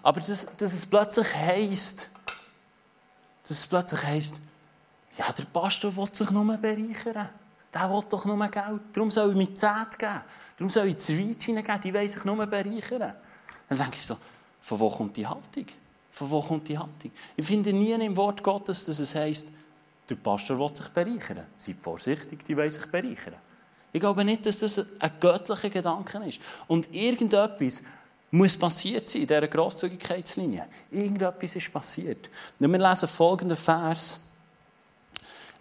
Aber 0.03 0.21
dass, 0.21 0.57
dass 0.57 0.73
es 0.73 0.87
plötzlich 0.87 1.35
heisst, 1.35 2.11
dass 3.43 3.59
es 3.59 3.67
plötzlich 3.67 4.05
heisst, 4.05 4.37
ja, 5.17 5.31
der 5.33 5.45
Pastor 5.45 5.95
will 5.97 6.13
sich 6.13 6.31
nur 6.31 6.45
bereichern. 6.57 7.29
Der 7.73 7.91
will 7.91 8.03
doch 8.09 8.25
nur 8.25 8.49
Geld. 8.49 8.81
Darum 8.93 9.11
soll 9.11 9.31
ich 9.31 9.37
mir 9.37 9.55
Zeit 9.55 9.99
geben. 9.99 10.21
Darum 10.57 10.71
soll 10.71 10.89
ich 10.89 10.99
zu 10.99 11.13
Reach 11.13 11.45
hineingeben, 11.45 11.81
die 11.83 11.95
wollen 11.95 12.09
sich 12.09 12.25
nur 12.25 12.47
bereichern. 12.47 13.15
Dann 13.69 13.79
denke 13.79 13.97
ich 13.99 14.07
so, 14.07 14.17
von 14.61 14.79
wo 14.79 14.91
kommt 14.91 15.17
die 15.17 15.27
Haltung? 15.27 15.67
Von 16.11 16.31
wo 16.31 16.43
kommt 16.43 16.69
die 16.69 16.79
Haltung? 16.79 17.11
Ich 17.37 17.47
finde 17.47 17.73
nie 17.73 17.93
im 17.93 18.17
Wort 18.17 18.43
Gottes, 18.43 18.85
dass 18.85 18.99
es 18.99 19.15
heisst, 19.15 19.49
der 20.09 20.17
Pastor 20.17 20.59
will 20.59 20.75
sich 20.75 20.89
bereichern. 20.89 21.47
Seid 21.57 21.77
vorsichtig, 21.77 22.45
die 22.45 22.57
wollen 22.57 22.71
sich 22.71 22.87
bereichern. 22.87 23.35
Ich 23.93 24.01
glaube 24.01 24.25
nicht, 24.25 24.47
dass 24.47 24.59
das 24.59 24.79
ein 24.99 25.13
göttlicher 25.21 25.71
Gedanke 25.71 26.19
ist. 26.27 26.41
Und 26.67 26.95
irgendetwas 26.95 27.83
muss 28.31 28.57
passiert 28.57 29.09
sein 29.09 29.23
in 29.23 29.29
dieser 29.29 29.49
Grosszügigkeitslinie. 29.49 30.67
Irgendetwas 30.91 31.57
ist 31.57 31.73
passiert. 31.73 32.31
Und 32.59 32.73
wir 32.73 32.79
lesen 32.79 33.09
folgenden 33.09 33.57
Vers. 33.57 34.21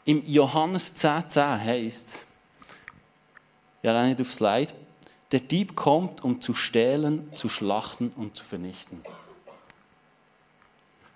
Im 0.05 0.25
Johannes 0.25 0.95
10,10 0.95 1.27
10 1.27 1.63
heißt 1.63 2.07
es, 2.07 2.27
ja, 3.83 4.05
nicht 4.05 4.21
aufs 4.21 4.39
Leid, 4.39 4.73
der 5.31 5.39
Dieb 5.39 5.75
kommt, 5.75 6.23
um 6.23 6.41
zu 6.41 6.53
stehlen, 6.53 7.33
zu 7.35 7.49
schlachten 7.49 8.09
und 8.15 8.35
zu 8.35 8.43
vernichten. 8.43 9.01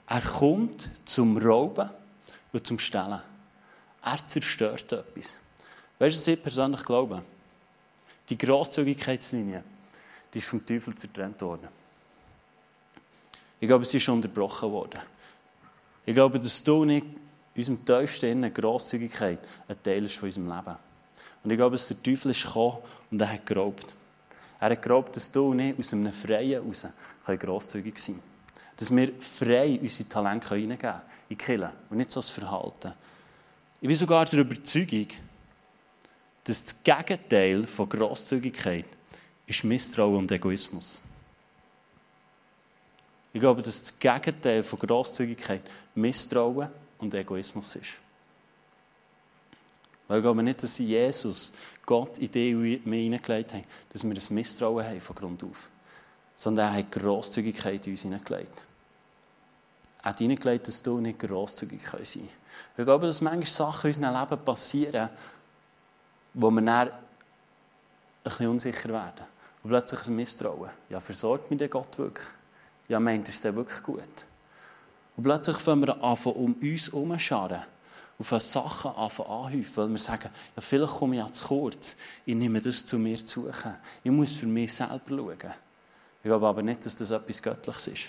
Er 0.08 0.22
kommt 0.22 0.90
zum 1.04 1.38
Rauben 1.38 1.90
und 2.54 2.66
zum 2.66 2.80
Stellen. 2.80 3.22
Er 4.04 4.28
zerstört 4.28 4.92
etwas. 4.92 5.40
Weißt 6.00 6.16
du, 6.16 6.20
was 6.20 6.28
ich 6.28 6.42
persönlich 6.42 6.84
glaube? 6.84 7.24
Die 8.30 8.38
Grosszügigkeitslinie, 8.38 9.64
die 10.34 10.38
ist 10.38 10.48
vom 10.48 10.66
Teufel 10.66 10.96
zertrennt 10.96 11.42
worden. 11.42 11.68
Ich 13.60 13.68
glaube, 13.68 13.86
sie 13.86 13.98
ist 13.98 14.10
unterbrochen 14.10 14.72
worden. 14.72 15.00
Ich 16.06 16.14
glaube, 16.14 16.40
dass 16.40 16.64
du 16.64 16.86
nicht 16.86 17.06
in 17.56 17.62
unserem 17.62 17.86
tiefsten 17.86 18.28
Innen 18.28 18.54
Grosszügigkeit 18.54 19.40
ein 19.68 19.82
Teil 19.82 20.06
ist 20.06 20.18
von 20.18 20.28
unserem 20.28 20.50
Leben. 20.50 20.78
Und 21.46 21.52
ich 21.52 21.58
glaube, 21.58 21.76
dass 21.76 21.88
der 21.88 22.02
Teufel 22.02 22.32
ist 22.32 22.44
gekommen 22.44 22.80
und 23.12 23.22
er 23.22 23.32
hat 23.32 23.46
geraubt. 23.46 23.86
Er 24.60 24.72
hat 24.72 24.82
geraubt, 24.82 25.16
dass 25.16 25.32
du 25.32 25.52
und 25.52 25.60
ich 25.60 25.78
aus 25.78 25.94
einem 25.94 26.12
Freien 26.12 26.60
heraus 26.64 26.88
grosszügig 27.40 28.00
sein 28.00 28.16
können. 28.16 28.28
Dass 28.78 28.96
wir 28.96 29.14
frei 29.20 29.80
unsere 29.80 30.10
Talente 30.10 30.56
hineingeben 30.56 30.80
können, 30.80 31.02
in 31.30 31.38
Kirche 31.38 31.72
und 31.92 31.98
nicht 31.98 32.12
so 32.12 32.20
das 32.20 32.32
Verhalten. 32.32 32.94
Ich 33.80 33.88
bin 33.88 33.96
sogar 33.96 34.26
der 34.26 34.40
Überzeugung, 34.40 35.08
dass 36.44 36.66
das 36.66 36.84
Gegenteil 36.84 37.68
von 37.68 37.90
Grosszügigkeit 37.90 38.86
ist 39.46 39.64
Misstrauen 39.64 40.18
und 40.18 40.32
Egoismus. 40.32 41.04
Ich 43.34 43.40
glaube, 43.40 43.62
dass 43.62 43.82
das 43.82 44.00
Gegenteil 44.00 44.64
von 44.64 44.80
Grosszügigkeit 44.80 45.62
Misstrauen 45.94 46.70
und 46.98 47.14
Egoismus 47.14 47.76
ist. 47.76 48.05
Weil 50.08 50.20
ich 50.20 50.24
glaube 50.24 50.44
nicht, 50.44 50.62
dass 50.62 50.78
Jesus 50.78 51.54
Gott 51.86 52.18
in 52.20 52.32
die 52.32 52.82
mir 52.86 52.98
hineingelegt 52.98 53.54
hat, 53.54 53.64
dass 53.92 54.04
wir 54.04 54.12
ein 54.12 54.36
Misstrauen 54.36 54.86
haben 54.86 55.02
von 55.02 55.16
Grund 55.16 55.44
auf. 55.44 55.70
Sondern 56.36 56.68
er 56.68 56.80
hat 56.80 56.92
Grosszügigkeit 56.92 57.86
in 57.88 57.94
uns 57.94 58.02
hineingelegt. 58.02 58.62
Er 60.04 60.10
hat 60.12 60.18
hineingelegt, 60.20 60.68
dass 60.68 60.84
du 60.84 61.00
nicht 61.00 61.20
grosszügig 61.20 61.82
sein 61.82 61.92
kannst. 61.92 62.16
Ich 62.16 62.86
glaube, 62.86 63.08
dass 63.08 63.22
manchmal 63.22 63.46
Sachen 63.46 63.92
in 63.92 63.96
unserem 63.98 64.22
Leben 64.22 64.46
passieren, 64.46 65.10
wo 66.34 66.52
wir 66.52 66.62
dann 66.62 66.90
ein 66.90 66.92
bisschen 68.24 68.48
unsicher 68.48 68.90
werden. 68.90 69.26
Und 69.64 69.70
plötzlich 69.70 70.08
ein 70.08 70.16
Misstrauen. 70.16 70.70
Ja, 70.90 71.00
versorgt 71.00 71.50
mich 71.50 71.58
der 71.58 71.70
Gott 71.70 71.98
wirklich? 71.98 72.28
Ja, 72.88 73.00
meint 73.00 73.28
es 73.30 73.44
wirklich 73.44 73.82
gut? 73.82 74.04
Und 75.18 75.24
plötzlich 75.24 75.58
fangen 75.58 75.88
wir 75.88 76.04
an, 76.04 76.18
um 76.24 76.54
uns 76.54 76.88
herumzuscharen. 76.88 77.62
Auf 78.18 78.42
Sachen 78.42 78.92
anhäufen, 78.92 79.76
weil 79.76 79.90
wir 79.90 79.98
sagen, 79.98 80.30
ja, 80.56 80.62
vielleicht 80.62 80.94
komme 80.94 81.16
ich 81.16 81.22
ja 81.22 81.32
zu 81.32 81.48
kurz. 81.48 81.98
Ich 82.26 82.36
nehme 82.36 82.62
das 82.62 82.86
zu 82.86 82.98
mir 82.98 83.24
zu 83.26 83.42
suchen. 83.42 83.76
Ich 84.04 84.12
muss 84.12 84.34
für 84.34 84.46
mich 84.46 84.74
selber 84.74 85.02
schauen. 85.08 85.52
Ich 86.24 86.28
glaube 86.28 86.48
aber 86.48 86.62
nicht, 86.62 86.86
dass 86.86 86.96
das 86.96 87.12
etwas 87.12 87.42
Göttliches 87.42 87.88
ist. 87.88 88.04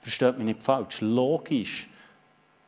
Versteht 0.00 0.38
mich 0.38 0.46
nicht 0.46 0.62
falsch. 0.62 1.02
Logisch 1.02 1.88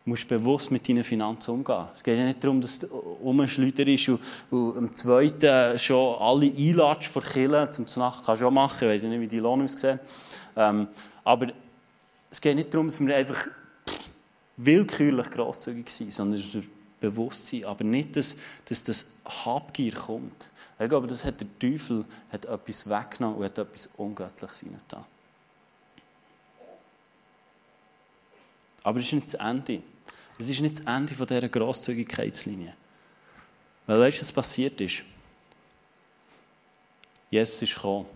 musst 0.04 0.28
bewusst 0.28 0.70
mit 0.70 0.88
deinen 0.88 1.04
Finanzen 1.04 1.52
umgehen. 1.52 1.86
Es 1.94 2.02
geht 2.02 2.18
ja 2.18 2.24
nicht 2.24 2.42
darum, 2.42 2.60
dass 2.60 2.78
du 2.78 2.86
rumschleuderst 2.86 4.08
und, 4.08 4.20
und 4.50 4.78
am 4.78 4.94
Zweiten 4.94 5.78
schon 5.78 6.20
alle 6.20 6.46
einlatschst 6.46 7.12
vor 7.12 7.22
Killen 7.22 7.72
zum 7.72 7.86
Nacht. 7.96 8.24
Kannst 8.24 8.42
du 8.42 8.46
auch 8.46 8.50
machen, 8.50 8.88
ich 8.88 8.94
weiß 8.94 9.02
nicht, 9.04 9.20
wie 9.20 9.28
die 9.28 9.38
Lohn 9.38 9.62
aussehen. 9.62 10.00
Ähm, 10.56 10.88
aber 11.24 11.48
es 12.30 12.40
geht 12.40 12.56
nicht 12.56 12.72
darum, 12.72 12.88
dass 12.88 13.00
wir 13.00 13.14
einfach 13.14 13.46
willkürlich 14.64 15.30
grosszügig 15.30 15.90
sind, 15.90 16.12
sondern 16.12 16.42
bewusst 17.00 17.46
sein. 17.46 17.64
Aber 17.64 17.84
nicht, 17.84 18.16
dass, 18.16 18.38
dass 18.66 18.84
das 18.84 19.22
Habgier 19.24 19.92
kommt. 19.94 20.48
Ich 20.78 20.88
glaube, 20.88 21.06
das 21.06 21.24
hat 21.24 21.40
der 21.40 21.58
Teufel 21.58 22.04
hat 22.30 22.46
etwas 22.46 22.88
weggenommen 22.88 23.38
und 23.38 23.44
hat 23.44 23.58
etwas 23.58 23.88
Ungöttliches 23.96 24.60
hineingetan. 24.60 25.04
Aber 28.82 28.98
es 28.98 29.06
ist 29.06 29.12
nicht 29.12 29.26
das 29.26 29.34
Ende. 29.34 29.82
Es 30.38 30.48
ist 30.48 30.60
nicht 30.60 30.78
das 30.78 30.86
Ende 30.86 31.14
von 31.14 31.26
dieser 31.26 31.48
Grosszügigkeitslinie. 31.48 32.74
Weil 33.86 34.00
weißt 34.00 34.18
du, 34.18 34.22
was 34.22 34.32
passiert 34.32 34.80
ist? 34.80 35.02
Jesus 37.28 37.62
ist 37.62 37.74
gekommen. 37.74 38.06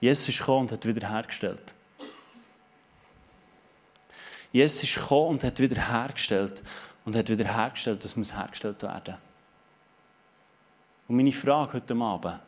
Jesus 0.00 0.28
ist 0.28 0.38
gekommen 0.38 0.60
und 0.60 0.72
hat 0.72 0.86
wiederhergestellt. 0.86 1.74
Jesus 4.52 4.82
ist 4.84 4.94
gekommen 4.94 5.30
und 5.30 5.44
hat 5.44 5.58
wiederhergestellt. 5.60 6.62
Und 7.04 7.16
hat 7.16 7.28
wiederhergestellt, 7.28 8.04
das 8.04 8.16
muss 8.16 8.34
hergestellt 8.34 8.82
werden. 8.82 9.16
Und 11.06 11.16
meine 11.16 11.32
Frage 11.32 11.74
heute 11.74 11.94
Abend 11.94 12.38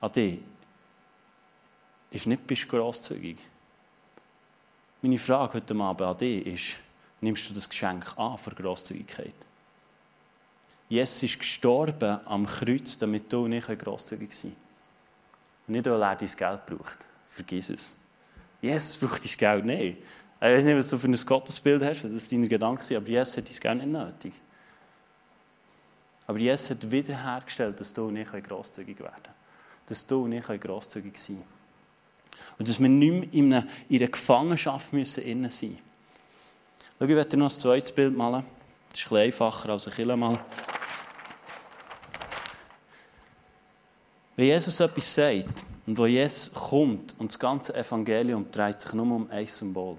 an 0.00 0.12
dich 0.12 0.38
ist 2.10 2.26
nicht, 2.26 2.46
bist 2.46 2.64
du 2.64 2.68
grosszügig? 2.68 3.38
Meine 5.02 5.18
Frage 5.18 5.54
heute 5.54 5.74
Abend 5.74 6.02
an 6.02 6.16
dich 6.16 6.46
ist, 6.46 6.76
nimmst 7.20 7.50
du 7.50 7.54
das 7.54 7.68
Geschenk 7.68 8.16
an 8.16 8.38
für 8.38 8.54
Grosszügigkeit? 8.54 9.34
Jesus 10.88 11.24
ist 11.24 11.38
gestorben 11.40 12.20
am 12.26 12.46
Kreuz, 12.46 12.96
damit 12.98 13.32
du 13.32 13.48
nicht 13.48 13.66
grosszügig 13.66 14.32
sein 14.32 14.52
kannst. 14.52 15.68
Nicht, 15.68 15.86
weil 15.86 16.02
er 16.02 16.14
dein 16.14 16.28
Geld 16.28 16.66
braucht. 16.66 16.98
Vergiss 17.26 17.70
es. 17.70 17.92
Jesus 18.60 18.96
braucht 18.96 19.24
dein 19.24 19.36
Geld 19.36 19.64
nicht. 19.64 19.98
Ich 20.44 20.50
weiß 20.50 20.64
nicht, 20.64 20.76
was 20.76 20.90
du 20.90 20.98
für 20.98 21.06
ein 21.06 21.16
Gottesbild 21.16 21.82
hast, 21.82 22.04
das 22.04 22.28
deine 22.28 22.46
Gedanken 22.46 22.84
sind, 22.84 22.98
aber 22.98 23.08
Jesus 23.08 23.38
hat 23.38 23.48
dein 23.48 23.60
Geld 23.60 23.78
nicht 23.78 23.98
nötig. 23.98 24.32
Aber 26.26 26.38
Jesus 26.38 26.68
hat 26.68 26.90
wiederhergestellt, 26.90 27.80
dass 27.80 27.94
du 27.94 28.10
nicht 28.10 28.30
grosszügig 28.30 29.00
werden 29.00 29.14
kannst. 29.22 29.30
Dass 29.86 30.06
du 30.06 30.26
nicht 30.26 30.46
grosszügig 30.46 31.16
sein 31.16 31.38
kannst. 31.38 32.58
Und 32.58 32.68
dass 32.68 32.78
wir 32.78 32.90
nicht 32.90 33.32
mehr 33.32 33.32
in 33.32 33.54
einer, 33.54 33.66
in 33.88 34.02
einer 34.02 34.10
Gefangenschaft 34.10 34.92
müssen 34.92 35.24
innen 35.24 35.50
sein 35.50 35.70
müssen. 35.70 35.82
Schau, 36.98 37.04
ich 37.06 37.16
werde 37.16 37.36
noch 37.38 37.50
ein 37.50 37.58
zweites 37.58 37.92
Bild 37.92 38.14
malen. 38.14 38.44
Das 38.90 39.00
ist 39.00 39.10
ein 39.10 39.16
einfacher 39.16 39.70
als 39.70 39.86
ein 39.86 39.94
Killer 39.94 40.16
malen. 40.18 40.40
Wenn 44.36 44.44
Jesus 44.44 44.78
etwas 44.78 45.14
sagt 45.14 45.64
und 45.86 45.96
wo 45.96 46.04
Jesus 46.04 46.52
kommt 46.52 47.18
und 47.18 47.32
das 47.32 47.38
ganze 47.38 47.74
Evangelium 47.74 48.50
dreht 48.50 48.78
sich 48.78 48.92
nur 48.92 49.06
um 49.06 49.30
ein 49.30 49.46
Symbol. 49.46 49.96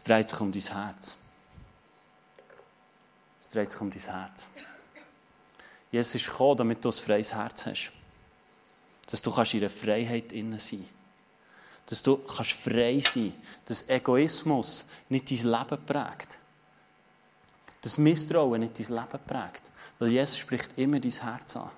Es 0.00 0.04
dreht 0.04 0.30
sich 0.30 0.40
um 0.40 0.50
dein 0.50 0.62
Herz. 0.62 1.18
Es 3.38 3.50
dreht 3.50 3.70
sich 3.70 3.80
um 3.82 3.90
dein 3.90 4.00
Herz. 4.00 4.48
Jesus 5.92 6.14
ist 6.14 6.26
gekommen, 6.28 6.56
damit 6.56 6.82
du 6.82 6.88
ein 6.88 6.92
freies 6.92 7.34
Herz 7.34 7.66
hast. 7.66 7.92
Dass 9.10 9.20
du 9.20 9.30
in 9.30 9.60
der 9.60 9.68
Freiheit 9.68 10.32
innen 10.32 10.58
sein 10.58 10.88
Dass 11.84 12.02
du 12.02 12.16
kannst 12.16 12.52
frei 12.52 12.98
sein 13.00 13.34
Dass 13.66 13.90
Egoismus 13.90 14.86
nicht 15.10 15.30
dein 15.30 15.52
Leben 15.52 15.84
prägt. 15.84 16.38
Dass 17.82 17.98
Misstrauen 17.98 18.60
nicht 18.60 18.78
dein 18.78 18.96
Leben 18.96 19.26
prägt. 19.26 19.70
Weil 19.98 20.12
Jesus 20.12 20.38
spricht 20.38 20.78
immer 20.78 20.98
dein 20.98 21.10
Herz 21.10 21.56
an. 21.56 21.70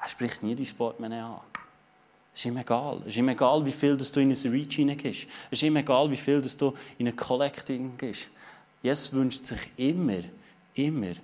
Er 0.00 0.08
spricht 0.08 0.42
nie 0.42 0.54
dein 0.54 0.74
Portemonnaie 0.74 1.20
an. 1.20 1.40
Es 2.34 2.40
ist 2.40 2.46
ihm 2.46 2.56
egal. 2.56 3.00
Es 3.02 3.08
ist 3.08 3.16
ihm 3.16 3.28
egal, 3.28 3.64
wie 3.64 3.72
viel 3.72 3.96
du 3.96 4.20
in 4.20 4.30
ein 4.30 4.52
Reach 4.52 4.74
hineingehst. 4.74 5.28
Es 5.50 5.52
ist 5.52 5.62
ihm 5.62 5.76
egal, 5.76 6.10
wie 6.10 6.16
viel 6.16 6.42
du 6.42 6.74
in 6.98 7.06
eine 7.06 7.16
Collecting 7.16 7.96
gehst. 7.96 8.30
Jesus 8.82 9.12
wünscht 9.12 9.44
sich 9.44 9.70
immer, 9.76 10.22
immer, 10.74 11.14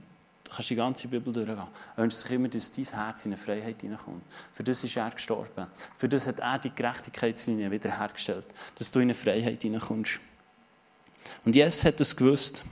Du 0.51 0.57
kannst 0.57 0.71
die 0.71 0.75
ganze 0.75 1.07
Bibel 1.07 1.33
durchgehen. 1.33 1.59
Er 1.97 2.03
wünscht 2.03 2.19
sich 2.19 2.31
immer, 2.33 2.49
dass 2.49 2.73
dein 2.73 2.85
Herz 2.85 3.25
in 3.25 3.33
eine 3.33 3.41
Freiheit 3.41 3.81
hineinkommt. 3.83 4.25
Für 4.53 4.65
das 4.65 4.83
ist 4.83 4.97
er 4.97 5.09
gestorben. 5.11 5.69
Für 5.97 6.09
das 6.09 6.27
hat 6.27 6.41
er 6.41 6.59
die 6.59 6.75
Gerechtigkeitslinie 6.75 7.71
wiederhergestellt. 7.71 8.47
Dass 8.77 8.91
du 8.91 8.99
in 8.99 9.05
eine 9.05 9.15
Freiheit 9.15 9.63
hineinkommst. 9.63 10.19
Und 11.45 11.55
Jesus 11.55 11.85
hat 11.85 12.01
es 12.01 12.17
gewusst. 12.17 12.65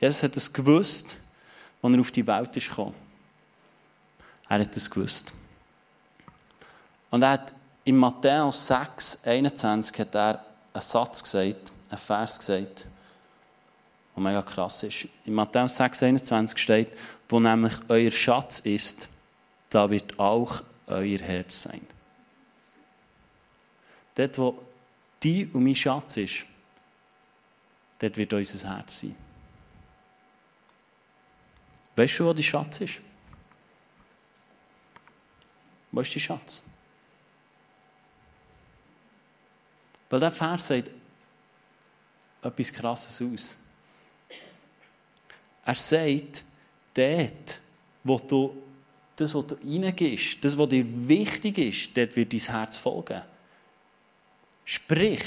Jesus 0.00 0.22
hat 0.22 0.34
es 0.34 0.50
gewusst, 0.50 1.18
als 1.82 1.94
er 1.94 2.00
auf 2.00 2.10
die 2.10 2.26
Welt 2.26 2.52
gekommen. 2.54 2.94
Er 4.48 4.60
hat 4.60 4.74
es 4.74 4.90
gewusst. 4.90 5.34
Und 7.14 7.22
er 7.22 7.30
hat 7.30 7.54
in 7.84 7.96
Matthäus 7.96 8.66
6, 8.66 9.24
21 9.24 10.00
hat 10.00 10.16
er 10.16 10.44
einen 10.72 10.82
Satz 10.82 11.22
gesagt, 11.22 11.70
einen 11.88 11.98
Vers 12.00 12.40
gesagt 12.40 12.86
was 14.16 14.24
mega 14.24 14.42
krass 14.42 14.82
ist. 14.82 15.06
In 15.24 15.34
Matthäus 15.34 15.76
6, 15.76 16.02
21 16.02 16.58
steht, 16.58 16.88
wo 17.28 17.38
nämlich 17.38 17.74
euer 17.86 18.10
Schatz 18.10 18.58
ist, 18.58 19.10
da 19.70 19.88
wird 19.88 20.18
auch 20.18 20.60
euer 20.88 21.20
Herz 21.20 21.62
sein. 21.62 21.86
Dort, 24.16 24.36
wo 24.36 24.58
die 25.22 25.46
und 25.46 25.62
mein 25.62 25.76
Schatz 25.76 26.16
ist, 26.16 26.42
dort 28.00 28.16
wird 28.16 28.32
unser 28.32 28.76
Herz 28.76 29.02
sein. 29.02 29.14
Weißt 31.94 32.18
du, 32.18 32.24
wo 32.24 32.32
dein 32.32 32.42
Schatz 32.42 32.80
ist? 32.80 32.94
Wo 35.92 36.00
ist 36.00 36.12
dein 36.12 36.20
Schatz? 36.20 36.73
Weil 40.14 40.20
der 40.20 40.30
Vers 40.30 40.68
sagt 40.68 40.90
etwas 42.40 42.72
Krasses 42.72 43.20
aus. 43.20 43.56
Er 45.64 45.74
sagt, 45.74 46.44
dort, 46.94 47.60
wo 48.04 48.18
du, 48.20 48.62
das, 49.16 49.34
was 49.34 49.44
du 49.48 49.54
reingehst, 49.56 50.44
das, 50.44 50.56
was 50.56 50.68
dir 50.68 50.84
wichtig 50.86 51.58
ist, 51.58 51.96
dort 51.96 52.14
wird 52.14 52.32
dein 52.32 52.38
Herz 52.38 52.76
folgen. 52.76 53.22
Sprich, 54.64 55.24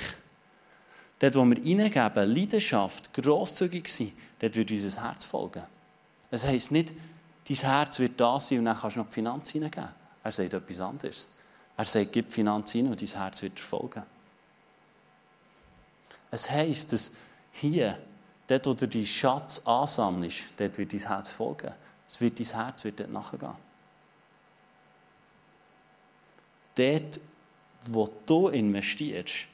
dort, 1.20 1.36
wo 1.36 1.44
wir 1.44 1.58
reingeben, 1.58 2.34
Leidenschaft, 2.34 3.13
grosszügig 3.13 3.89
sein, 3.89 4.13
dort 4.39 4.56
wird 4.56 4.72
unser 4.72 5.03
Herz 5.03 5.25
folgen. 5.25 5.63
Es 6.32 6.46
heisst 6.46 6.72
nicht, 6.72 6.94
dein 7.46 7.58
Herz 7.58 8.00
wird 8.00 8.17
da 8.17 8.39
sein 8.39 8.60
und 8.60 8.65
dann 8.65 8.77
kannst 8.77 8.96
du 8.96 9.01
noch 9.01 9.10
die 9.10 9.15
Finanz 9.15 9.50
hineingeben. 9.50 9.89
Er 10.24 10.32
sagt 10.32 10.53
etwas 10.53 10.79
anderes. 10.79 11.27
Er 11.75 11.84
sagt, 11.84 12.13
gib 12.13 12.29
die 12.29 12.34
Finanz 12.34 12.72
hin 12.72 12.88
und 12.88 13.01
dein 13.01 13.22
Herz 13.22 13.41
wird 13.41 13.60
folgen. 13.60 14.03
Es 16.31 16.50
heisst, 16.50 16.93
dass 16.93 17.17
hier 17.51 17.98
Dort, 18.48 18.65
wo 18.65 18.74
du 18.74 18.88
deinen 18.88 19.05
Schatz 19.05 19.60
ansammelst, 19.65 20.46
dort 20.57 20.77
wird 20.77 20.93
dein 20.93 21.00
Herz 21.01 21.31
folgen. 21.31 21.74
Es 22.07 22.22
wird, 22.22 22.39
dein 22.39 22.46
Herz 22.46 22.84
wird 22.86 23.00
dort 23.00 23.12
nachgehen. 23.12 23.55
Dort, 26.75 27.19
wo 27.88 28.10
du 28.25 28.48
investierst, 28.48 29.48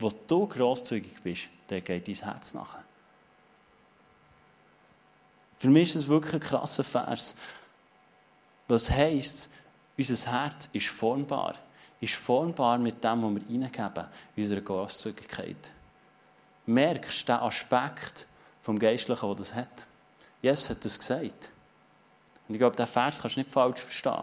wo 0.00 0.10
du 0.10 0.48
grosszügig 0.48 1.22
bist, 1.22 1.48
dort 1.68 1.84
geht 1.84 2.08
dein 2.08 2.14
Herz 2.14 2.54
nach. 2.54 2.78
Für 5.56 5.68
mich 5.68 5.90
ist 5.90 5.94
es 5.94 6.08
wirklich 6.08 6.34
ein 6.34 6.40
krasser 6.40 6.84
Vers. 6.84 7.36
Was 8.66 8.90
heisst, 8.90 9.52
unser 9.96 10.32
Herz 10.32 10.70
ist 10.72 10.88
formbar. 10.88 11.54
Ist 12.00 12.14
formbar 12.14 12.78
mit 12.78 13.04
dem, 13.04 13.22
was 13.22 13.48
wir 13.48 13.62
reingeben, 13.62 14.08
unserer 14.36 14.60
Grosszügigkeit 14.60 15.73
merkst 16.66 17.28
den 17.28 17.36
Aspekt 17.36 18.26
vom 18.62 18.78
Geistlichen, 18.78 19.26
der 19.26 19.36
das 19.36 19.54
hat. 19.54 19.86
Jesus 20.42 20.70
hat 20.70 20.84
das 20.84 20.98
gesagt. 20.98 21.50
Und 22.48 22.54
ich 22.54 22.58
glaube, 22.58 22.76
diesen 22.76 22.86
Vers 22.86 23.20
kannst 23.20 23.36
du 23.36 23.40
nicht 23.40 23.52
falsch 23.52 23.80
verstehen. 23.80 24.22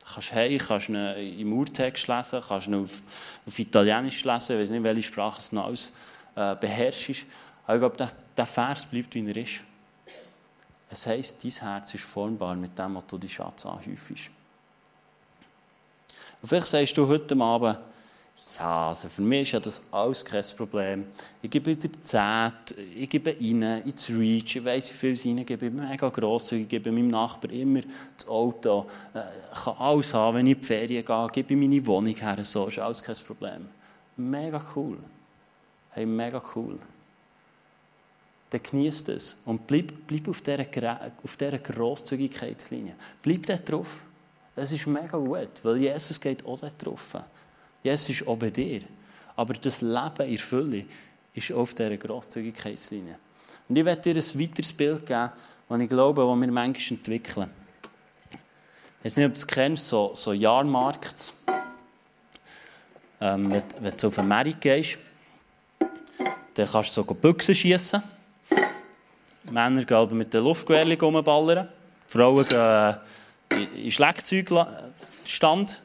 Du 0.00 0.14
kannst 0.14 0.32
hey, 0.32 0.58
kannst 0.58 0.88
ihn 0.88 0.96
im 0.96 1.52
Urtext 1.52 2.08
lesen, 2.08 2.42
kannst 2.46 2.66
ihn 2.66 2.74
auf, 2.74 3.02
auf 3.46 3.58
Italienisch 3.58 4.24
lesen, 4.24 4.56
ich 4.56 4.62
weiß 4.62 4.70
nicht, 4.70 4.82
welche 4.82 5.02
Sprache 5.02 5.40
es 5.40 5.52
noch 5.52 5.66
alles 5.66 5.92
äh, 6.34 6.56
beherrschst. 6.56 7.26
Aber 7.66 7.74
ich 7.74 7.80
glaube, 7.80 7.96
der, 7.96 8.08
der 8.36 8.46
Vers 8.46 8.86
bleibt, 8.86 9.14
wie 9.14 9.28
er 9.28 9.36
ist. 9.36 9.60
Es 10.90 11.06
heisst, 11.06 11.44
dein 11.44 11.50
Herz 11.50 11.92
ist 11.92 12.04
formbar 12.04 12.54
mit 12.54 12.78
dem, 12.78 12.94
was 12.94 13.06
du 13.06 13.18
die 13.18 13.28
Schatz 13.28 13.66
anhäufst. 13.66 14.30
Und 16.40 16.48
vielleicht 16.48 16.68
sagst 16.68 16.96
du 16.96 17.06
heute 17.06 17.38
Abend, 17.38 17.78
ja, 18.58 18.88
also 18.88 19.08
für 19.08 19.22
mich 19.22 19.52
ist 19.52 19.66
das 19.66 19.92
alles 19.92 20.24
kein 20.24 20.44
Problem. 20.56 21.04
Ich 21.42 21.50
gebe 21.50 21.70
wieder 21.70 22.00
Zeit, 22.00 22.74
ich 22.94 23.08
gebe 23.08 23.30
rein 23.30 23.82
ins 23.84 24.08
Reach, 24.08 24.56
ich 24.56 24.64
weiss, 24.64 24.90
wie 24.90 24.94
viel 24.94 25.12
ich 25.12 25.26
reingebe, 25.26 25.66
ich 25.66 25.72
bin 25.72 25.88
mega 25.88 26.08
grosszügig, 26.08 26.64
ich 26.64 26.68
gebe 26.68 26.92
meinem 26.92 27.08
Nachbar 27.08 27.50
immer 27.50 27.80
das 28.16 28.28
Auto, 28.28 28.86
äh, 29.14 29.20
ich 29.52 29.64
kann 29.64 29.76
alles 29.78 30.14
haben, 30.14 30.36
wenn 30.36 30.46
ich 30.46 30.54
in 30.54 30.60
die 30.60 30.66
Ferien 30.66 31.04
gehe, 31.04 31.28
gebe 31.32 31.54
ich 31.54 31.60
meine 31.60 31.86
Wohnung 31.86 32.14
her, 32.14 32.44
so 32.44 32.66
ist 32.66 32.78
alles 32.78 33.02
kein 33.02 33.16
Problem. 33.16 33.68
Mega 34.16 34.62
cool. 34.74 34.98
Hey, 35.90 36.06
mega 36.06 36.42
cool. 36.54 36.78
Dann 38.50 38.62
genießt 38.62 39.08
es 39.10 39.42
und 39.44 39.66
bleib, 39.66 39.92
bleib 40.06 40.28
auf 40.28 40.40
dieser, 40.40 40.64
auf 41.22 41.36
dieser 41.36 41.58
Grosszügigkeitslinie. 41.58 42.94
Bleib 43.22 43.46
da 43.46 43.56
drauf. 43.56 44.04
Es 44.56 44.72
ist 44.72 44.86
mega 44.86 45.16
gut, 45.16 45.50
weil 45.62 45.76
Jesus 45.76 46.20
geht 46.20 46.44
auch 46.44 46.58
da 46.58 46.68
drauf. 46.76 47.16
Jesus 47.82 48.20
ist 48.20 48.38
bei 48.38 48.50
dir. 48.50 48.82
Aber 49.36 49.54
das 49.54 49.82
Leben 49.82 50.26
in 50.26 50.38
Fülle 50.38 50.84
ist 51.34 51.52
auf 51.52 51.74
dieser 51.74 51.96
Grosszügigkeitslinie. 51.96 53.16
Und 53.68 53.76
ich 53.76 53.84
werde 53.84 54.02
dir 54.02 54.20
ein 54.20 54.40
weiteres 54.40 54.72
Bild 54.72 55.06
geben, 55.06 55.30
das 55.68 55.80
ich 55.80 55.88
glaube, 55.88 56.22
das 56.22 56.28
wir 56.28 56.52
manchmal 56.52 56.98
entwickeln. 56.98 57.50
Ich 58.98 59.04
weiß 59.04 59.16
nicht, 59.18 59.26
ob 59.26 59.34
du 59.34 59.38
es 59.38 59.46
kennst, 59.46 59.88
so, 59.88 60.10
so 60.14 60.32
Jahrmarkts. 60.32 61.44
Ähm, 63.20 63.52
wenn, 63.52 63.62
wenn 63.80 63.96
du 63.96 64.06
auf 64.06 64.18
Amerika 64.18 64.58
gehst, 64.74 64.98
dann 66.54 66.66
kannst 66.66 66.96
du 66.96 67.02
so 67.02 67.14
Büchsen 67.14 67.54
schiessen. 67.54 68.02
Männer 69.50 69.84
gehen 69.84 70.16
mit 70.16 70.34
den 70.34 70.42
Luftgewehren 70.42 70.98
rumballern. 70.98 71.68
Frauen 72.06 72.44
gehen 72.44 72.96
in 73.76 73.90
Schlagzeugstand. 73.90 75.82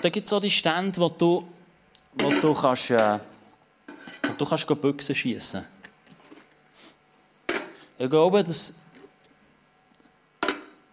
Dann 0.00 0.12
gibt 0.12 0.26
es 0.26 0.32
auch 0.32 0.40
die 0.40 0.50
Stände, 0.50 1.00
wo 1.00 1.08
du, 1.08 1.48
wo 2.18 2.30
du 2.30 2.54
kannst, 2.54 2.90
äh, 2.90 3.18
wo 4.22 4.32
du 4.36 4.44
kannst 4.44 4.66
Büchsen 4.80 5.14
schiessen 5.14 5.64
Ich 7.98 8.08
glaube, 8.08 8.44
dass, 8.44 8.86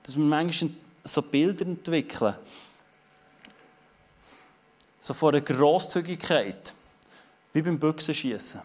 dass 0.01 0.17
wir 0.17 0.23
manchmal 0.23 0.71
so 1.03 1.21
Bilder 1.21 1.65
entwickeln. 1.65 2.33
So 4.99 5.13
von 5.13 5.35
einer 5.35 5.41
Grosszügigkeit. 5.41 6.73
Wie 7.53 7.61
beim 7.61 7.79
Büchsenschießen. 7.79 8.61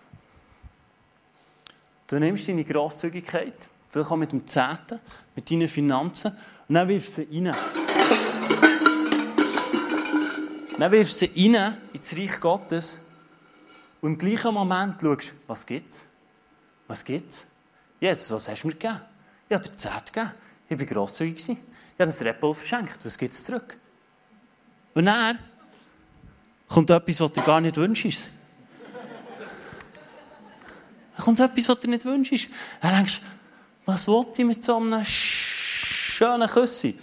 Du 2.06 2.18
nimmst 2.18 2.48
deine 2.48 2.64
Grosszügigkeit, 2.64 3.54
vielleicht 3.88 4.10
auch 4.10 4.16
mit 4.16 4.32
dem 4.32 4.44
Zehnten, 4.44 4.98
mit 5.36 5.48
deinen 5.48 5.68
Finanzen, 5.68 6.32
und 6.66 6.74
dann 6.74 6.88
wirfst 6.88 7.18
du 7.18 7.26
sie 7.26 7.46
rein. 7.46 7.79
Dann 10.80 10.92
wirfst 10.92 11.20
du 11.20 11.26
sie 11.26 11.54
rein 11.54 11.76
ins 11.92 12.16
Reich 12.16 12.40
Gottes 12.40 13.08
und 14.00 14.12
im 14.12 14.18
gleichen 14.18 14.54
Moment 14.54 14.94
schaust, 14.98 15.34
was 15.46 15.66
gibt's? 15.66 16.06
Was 16.88 17.04
gibt's? 17.04 17.44
Jesus, 18.00 18.30
was 18.30 18.48
hast 18.48 18.62
du 18.62 18.68
mir 18.68 18.72
gegeben? 18.72 18.98
Ich 19.46 19.54
habe 19.54 19.68
dir 19.68 19.76
Zeit 19.76 20.10
gegeben. 20.10 20.32
Ich 20.70 20.78
war 20.78 20.86
grosszügig. 20.86 21.50
Ich 21.50 21.56
habe 21.98 22.06
das 22.06 22.22
Red 22.22 22.36
verschenkt. 22.36 22.96
Was 23.04 23.18
gibt 23.18 23.34
es 23.34 23.44
zurück? 23.44 23.76
Und 24.94 25.04
dann 25.04 25.38
kommt 26.66 26.88
etwas, 26.88 27.20
was 27.20 27.32
du 27.34 27.42
gar 27.42 27.60
nicht 27.60 27.76
wünschst. 27.76 28.28
Dann 31.14 31.24
kommt 31.26 31.40
etwas, 31.40 31.68
was 31.68 31.80
du 31.80 31.90
nicht 31.90 32.06
wünschst. 32.06 32.48
Dann 32.80 32.94
denkst 32.94 33.20
du, 33.20 33.26
was 33.84 34.08
wollte 34.08 34.40
ich 34.40 34.48
mit 34.48 34.64
so 34.64 34.78
einem 34.78 35.04
schönen 35.04 36.48
Küssi? 36.48 36.98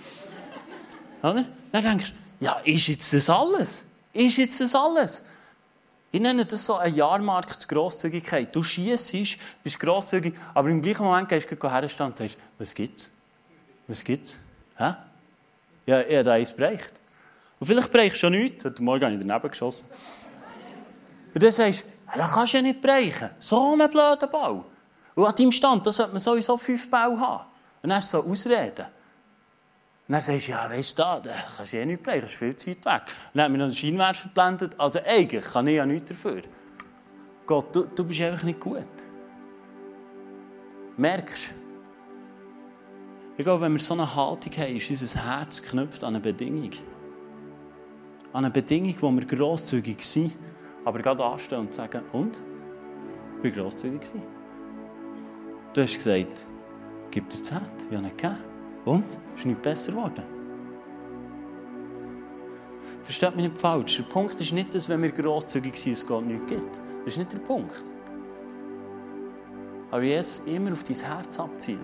Oder? 1.22 1.46
Dann 1.72 1.84
denkst 1.84 2.08
du, 2.08 2.27
ja, 2.40 2.54
ist 2.64 2.88
jetzt 2.88 3.14
das 3.14 3.30
alles? 3.30 3.86
Ist 4.14 4.38
jetzt 4.38 4.60
das 4.60 4.76
alles? 4.76 5.26
Ich 6.12 6.22
nenne 6.22 6.46
das 6.46 6.66
so 6.66 6.76
ein 6.76 6.96
Jahrmarkt 6.96 7.68
Grosszügigkeit. 7.68 8.56
Du 8.56 8.64
schießt, 8.64 9.14
bist 9.64 9.80
grosszügig, 9.80 10.34
aber 10.54 10.70
im 10.70 10.82
gleichen 10.82 11.04
Moment 11.04 11.28
gehst 11.28 11.48
du 11.52 11.70
herstehen 11.70 12.08
und 12.08 12.18
sagst, 12.18 12.38
was 12.58 12.74
gibt's? 12.74 13.12
Was 13.88 14.04
gibt's? 14.04 14.38
Hä? 14.78 14.94
Ja, 15.86 16.00
er 16.02 16.20
hat 16.20 16.28
eins 16.28 16.54
bereicht. 16.54 16.94
Und 17.60 17.68
vielleicht 17.68 17.92
bereichst 17.92 18.18
du 18.18 18.20
schon 18.22 18.34
nichts. 18.34 18.64
Heute 18.64 18.84
Morgen 18.84 19.06
habe 19.06 19.16
ich 19.16 19.26
daneben 19.26 19.50
geschossen. 19.50 19.86
Und 21.34 21.44
dann 21.44 21.52
sagst 21.52 21.84
du, 21.84 22.18
das 22.18 22.34
kannst 22.34 22.54
du 22.54 22.58
ja 22.58 22.64
nicht 22.64 22.82
bereichen. 22.82 23.30
So 23.40 23.74
einen 23.74 23.90
blöden 23.90 24.30
Bau. 24.32 24.66
Und 25.16 25.26
an 25.26 25.36
deinem 25.36 25.52
Stand, 25.52 25.86
da 25.86 25.92
sollte 25.92 26.14
man 26.14 26.22
sowieso 26.22 26.58
fünf 26.58 26.90
Bau 26.90 27.18
haben. 27.18 27.46
Und 27.82 27.90
dann 27.90 27.96
hast 27.96 28.14
du 28.14 28.22
so 28.22 28.30
Ausreden. 28.30 28.86
Da 30.08 31.34
kannst 31.58 31.74
du 31.74 31.78
eh 31.78 31.86
nicht 31.86 32.02
bleiben, 32.02 32.22
das 32.22 32.32
ist 32.32 32.40
viel 32.40 32.56
zu 32.56 32.70
weit 32.70 32.86
weg. 32.86 33.02
Und 33.08 33.36
dann 33.36 33.44
hat 33.44 33.52
mich 33.52 33.60
noch 33.60 33.68
den 33.68 33.76
Scheinwerfer 33.76 34.30
verblendet. 34.30 34.80
Also 34.80 35.00
eigentlich 35.06 35.44
kann 35.44 35.68
ich 35.68 35.76
ja 35.76 35.86
nichts 35.86 36.10
dafür. 36.10 36.42
Gott, 37.46 37.76
du, 37.76 37.84
du 37.84 38.04
bist 38.06 38.22
einfach 38.22 38.44
nicht 38.44 38.60
gut. 38.60 38.88
Merkst? 40.96 41.54
Ich 43.38 43.44
glaube, 43.44 43.62
wenn 43.64 43.74
wir 43.74 43.80
so 43.80 43.94
eine 43.94 44.16
Haltung 44.16 44.52
haben, 44.54 44.76
ist 44.76 44.90
unser 44.90 45.24
Herz 45.26 45.62
geknüpft 45.62 46.04
an 46.04 46.16
eine 46.16 46.22
Bedingung. 46.22 46.72
An 48.34 48.46
eine 48.46 48.50
Bedingung, 48.52 48.96
wo 49.00 49.12
wir 49.12 49.26
grosszügig 49.26 50.04
sind, 50.04 50.34
aber 50.86 51.00
gerade 51.00 51.24
anstehen 51.24 51.60
und 51.60 51.74
sagen, 51.74 52.02
und? 52.14 52.40
Ich 53.44 53.56
war 53.56 53.64
grosszügig. 53.64 54.02
Du 55.74 55.82
hast 55.82 55.94
gesagt, 55.94 56.46
gib 57.12 57.30
dir 57.30 57.42
Zeit. 57.42 57.62
Ich 57.90 57.96
habe 57.96 58.06
nicht 58.06 58.18
gegeben. 58.18 58.47
Und? 58.88 59.18
Ist 59.36 59.46
nicht 59.46 59.62
besser 59.62 59.92
geworden. 59.92 60.24
Versteht 63.04 63.36
mich 63.36 63.50
nicht 63.50 63.58
falsch. 63.58 63.98
Der 63.98 64.04
Punkt 64.04 64.40
ist 64.40 64.54
nicht, 64.54 64.74
dass 64.74 64.88
wenn 64.88 65.02
wir 65.02 65.12
grosszügig 65.12 65.76
sind, 65.76 65.94
es 65.94 66.08
Gott 66.08 66.26
nichts 66.26 66.48
gibt. 66.48 66.78
Das 66.78 67.08
ist 67.08 67.18
nicht 67.18 67.34
der 67.34 67.40
Punkt. 67.40 67.84
Aber 69.92 70.02
Jesus 70.02 70.48
immer 70.48 70.72
auf 70.72 70.84
dein 70.84 70.96
Herz 70.96 71.38
abzielt, 71.38 71.80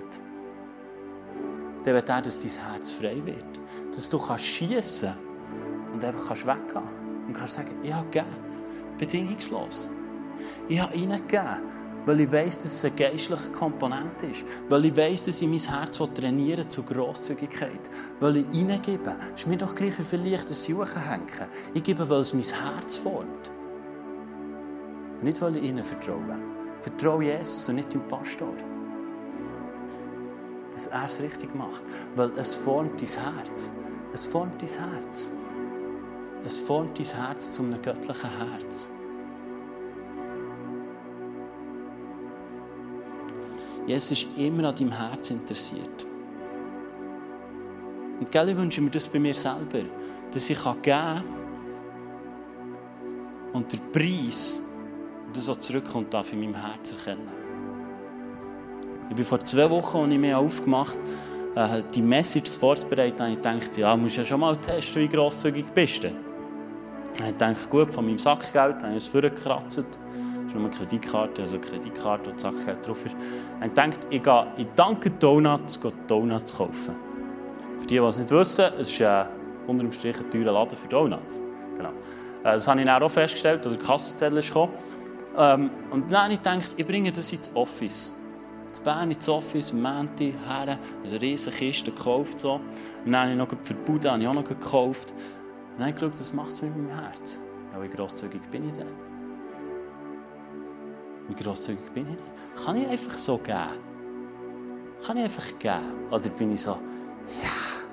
dann 1.84 1.94
wird 1.94 2.08
er, 2.08 2.22
dass 2.22 2.40
dein 2.40 2.72
Herz 2.72 2.92
frei 2.92 3.22
wird. 3.26 3.44
Dass 3.94 4.10
du 4.10 4.18
kannst 4.18 4.46
schiessen 4.46 5.14
und 5.92 6.04
einfach 6.04 6.28
kannst 6.28 6.48
weggehen. 6.48 6.88
Und 7.28 7.34
kannst 7.34 7.56
sagen, 7.56 7.72
ich 7.84 7.94
habe 7.94 8.06
gegeben. 8.06 8.36
Bedingungslos. 8.98 9.90
Ich 10.70 10.80
habe 10.80 10.96
ihnen 10.96 11.20
gegeben. 11.28 11.83
Weil 12.06 12.20
ich 12.20 12.32
weiss, 12.32 12.58
dass 12.58 12.74
es 12.74 12.86
eine 12.86 12.96
geistliche 12.96 13.52
Komponente 13.52 14.26
ist. 14.26 14.46
Weil 14.68 14.86
ich 14.86 14.98
weiss, 14.98 15.26
dass 15.26 15.42
ich 15.42 15.48
mein 15.48 15.60
Herz 15.60 15.98
trainieren 15.98 16.70
zu 16.70 16.84
Grosszügigkeit. 16.84 17.90
Weil 18.20 18.38
ich 18.38 18.48
hineingebe. 18.52 19.16
Ist 19.36 19.48
mir 19.48 19.58
doch 19.58 19.74
gleich, 19.74 19.98
wie 19.98 20.04
viel 20.04 20.20
Licht 20.20 20.50
sie 20.50 20.74
hängen. 20.74 21.28
Ich 21.74 21.84
gebe, 21.84 22.10
weil 22.10 22.20
es 22.20 22.34
mein 22.34 22.44
Herz 22.44 22.96
formt. 22.96 23.52
Nicht, 25.22 25.42
weil 25.42 25.56
ich 25.56 25.64
ihnen 25.64 25.84
vertraue. 25.84 26.38
Vertraue 26.82 27.24
Jesus 27.24 27.70
und 27.70 27.76
nicht 27.76 27.94
dem 27.94 28.06
Pastor. 28.10 28.54
Dass 30.72 30.88
er 30.88 31.06
es 31.06 31.22
richtig 31.22 31.56
macht. 31.56 31.84
Weil 32.18 32.32
es 32.38 32.56
formt 32.56 33.00
dein 33.02 33.36
Herz. 33.36 33.72
Es 34.12 34.26
formt 34.26 34.62
dein 34.62 34.92
Herz. 34.92 35.30
Es 36.46 36.58
formt 36.58 37.00
dein 37.00 37.06
Herz 37.06 37.52
zu 37.52 37.64
einem 37.64 37.82
göttlichen 37.82 38.30
Herz. 38.38 38.90
Jesus 43.86 44.12
ist 44.12 44.28
immer 44.38 44.70
an 44.70 44.76
deinem 44.76 44.92
Herz 44.92 45.32
interessiert. 45.32 46.06
Und 48.20 48.32
gell, 48.32 48.50
ich 48.50 48.58
wünsche 48.58 48.82
mir 48.82 48.90
das 48.90 49.08
bei 49.08 49.20
mir 49.20 49.34
selber, 49.34 49.84
dass 50.32 50.50
ich 50.50 50.58
geben 50.64 50.82
kann 50.82 51.24
und 53.52 53.72
der 53.72 53.80
Preis, 53.92 54.60
das, 55.34 55.48
was 55.48 55.60
zurückkommt, 55.60 56.14
darf 56.14 56.32
in 56.34 56.40
meinem 56.40 56.56
Herz 56.56 56.92
erkennen. 56.92 57.28
Ich 59.10 59.16
bin 59.16 59.26
vor 59.26 59.42
zwei 59.42 59.70
Wochen, 59.70 59.98
als 59.98 60.12
ich 60.12 60.18
mich 60.18 60.34
aufgemacht 60.34 60.98
habe, 61.56 61.80
äh, 61.80 61.84
die 61.94 62.02
Message 62.02 62.52
vorzubereiten, 62.52 63.20
habe 63.20 63.32
ich 63.32 63.38
gedacht, 63.38 63.78
ja, 63.78 63.96
musst 63.96 64.18
ja 64.18 64.26
schon 64.26 64.40
mal 64.40 64.56
testen, 64.56 65.04
wie 65.04 65.10
grosszügig 65.10 65.66
bist 65.74 66.04
du. 66.04 66.12
Ich 67.28 67.36
dachte, 67.38 67.70
gut, 67.70 67.94
von 67.94 68.06
meinem 68.06 68.18
Sackgeld 68.18 68.82
habe 68.82 68.92
ich 68.94 68.98
es 68.98 69.08
vorgekratzt 69.08 70.00
ist 70.54 70.60
nur 70.60 70.70
eine 70.70 70.76
Kreditkarte, 70.76 71.42
also 71.42 71.58
eine 71.58 71.66
Kreditkarte, 71.66 72.30
wo 72.30 72.34
die 72.34 72.42
Sache 72.42 72.78
drauf 72.82 73.06
ist. 73.06 73.16
Und 73.62 73.78
denkt, 73.78 74.08
ich 74.10 74.22
gehe 74.22 74.48
in 74.58 74.68
Dunkin' 74.76 75.20
Donuts 75.20 75.80
Donuts 76.08 76.58
kaufen. 76.58 76.96
Für 77.80 77.88
die, 77.88 77.96
die 77.96 78.04
es 78.04 78.18
nicht 78.18 78.32
wissen, 78.32 78.66
es 78.80 78.90
ist 78.90 79.02
äh, 79.02 79.26
unter 79.68 79.84
dem 79.84 79.92
Strich 79.92 80.18
ein 80.20 80.30
teurer 80.30 80.52
Laden 80.52 80.78
für 80.78 80.88
Donuts. 80.88 81.40
Genau. 81.78 81.90
Äh, 81.90 82.54
das 82.54 82.68
habe 82.68 82.80
ich 82.80 82.86
dann 82.86 83.02
auch 83.02 83.10
festgestellt, 83.10 83.66
als 83.66 83.78
der 83.78 83.86
Kassenzettel 83.86 84.38
ist. 84.38 84.54
Ähm, 85.36 85.70
und 85.90 86.12
dann 86.12 86.24
habe 86.24 86.34
ich 86.34 86.40
gedacht, 86.40 86.72
ich 86.78 86.86
bringe 86.86 87.12
das 87.12 87.32
ins 87.32 87.52
Office. 87.56 88.20
In 88.78 88.84
Bern 88.84 89.12
ins 89.12 89.30
Office, 89.30 89.72
im 89.72 89.82
Mänti, 89.82 90.34
her, 90.48 90.78
eine 91.04 91.22
riesige 91.22 91.56
Kiste 91.56 91.92
gekauft. 91.92 92.40
So. 92.40 92.54
Und 93.06 93.12
dann 93.12 93.16
habe 93.16 93.32
ich 93.32 93.38
noch 93.38 93.50
für 93.50 93.74
die 93.74 93.82
Bude 93.86 94.12
habe 94.12 94.22
ich 94.22 94.28
auch 94.28 94.34
noch 94.34 94.44
gekauft. 94.44 95.12
Und 95.12 95.80
dann 95.80 95.88
habe 95.88 95.90
ich 95.90 95.96
geschaut, 95.96 96.20
das 96.20 96.34
macht 96.34 96.52
es 96.52 96.62
mit 96.62 96.78
meinem 96.78 96.90
Herz. 96.90 97.40
Ja, 97.74 97.82
wie 97.82 97.90
grosszügig 97.90 98.42
bin 98.52 98.70
ich 98.70 98.74
denn? 98.74 99.13
Wie 101.28 101.36
grosszügig 101.36 101.94
bin 101.94 102.08
ich? 102.10 102.64
Kann 102.64 102.76
ich 102.76 102.88
einfach 102.88 103.18
so 103.18 103.38
geben? 103.38 103.78
Kann 105.06 105.18
ich 105.18 105.24
einfach 105.24 105.60
geben? 105.60 106.10
Oder 106.12 106.30
bin 106.30 106.54
ich 106.54 106.62
so, 106.62 106.72
ja. 106.72 107.84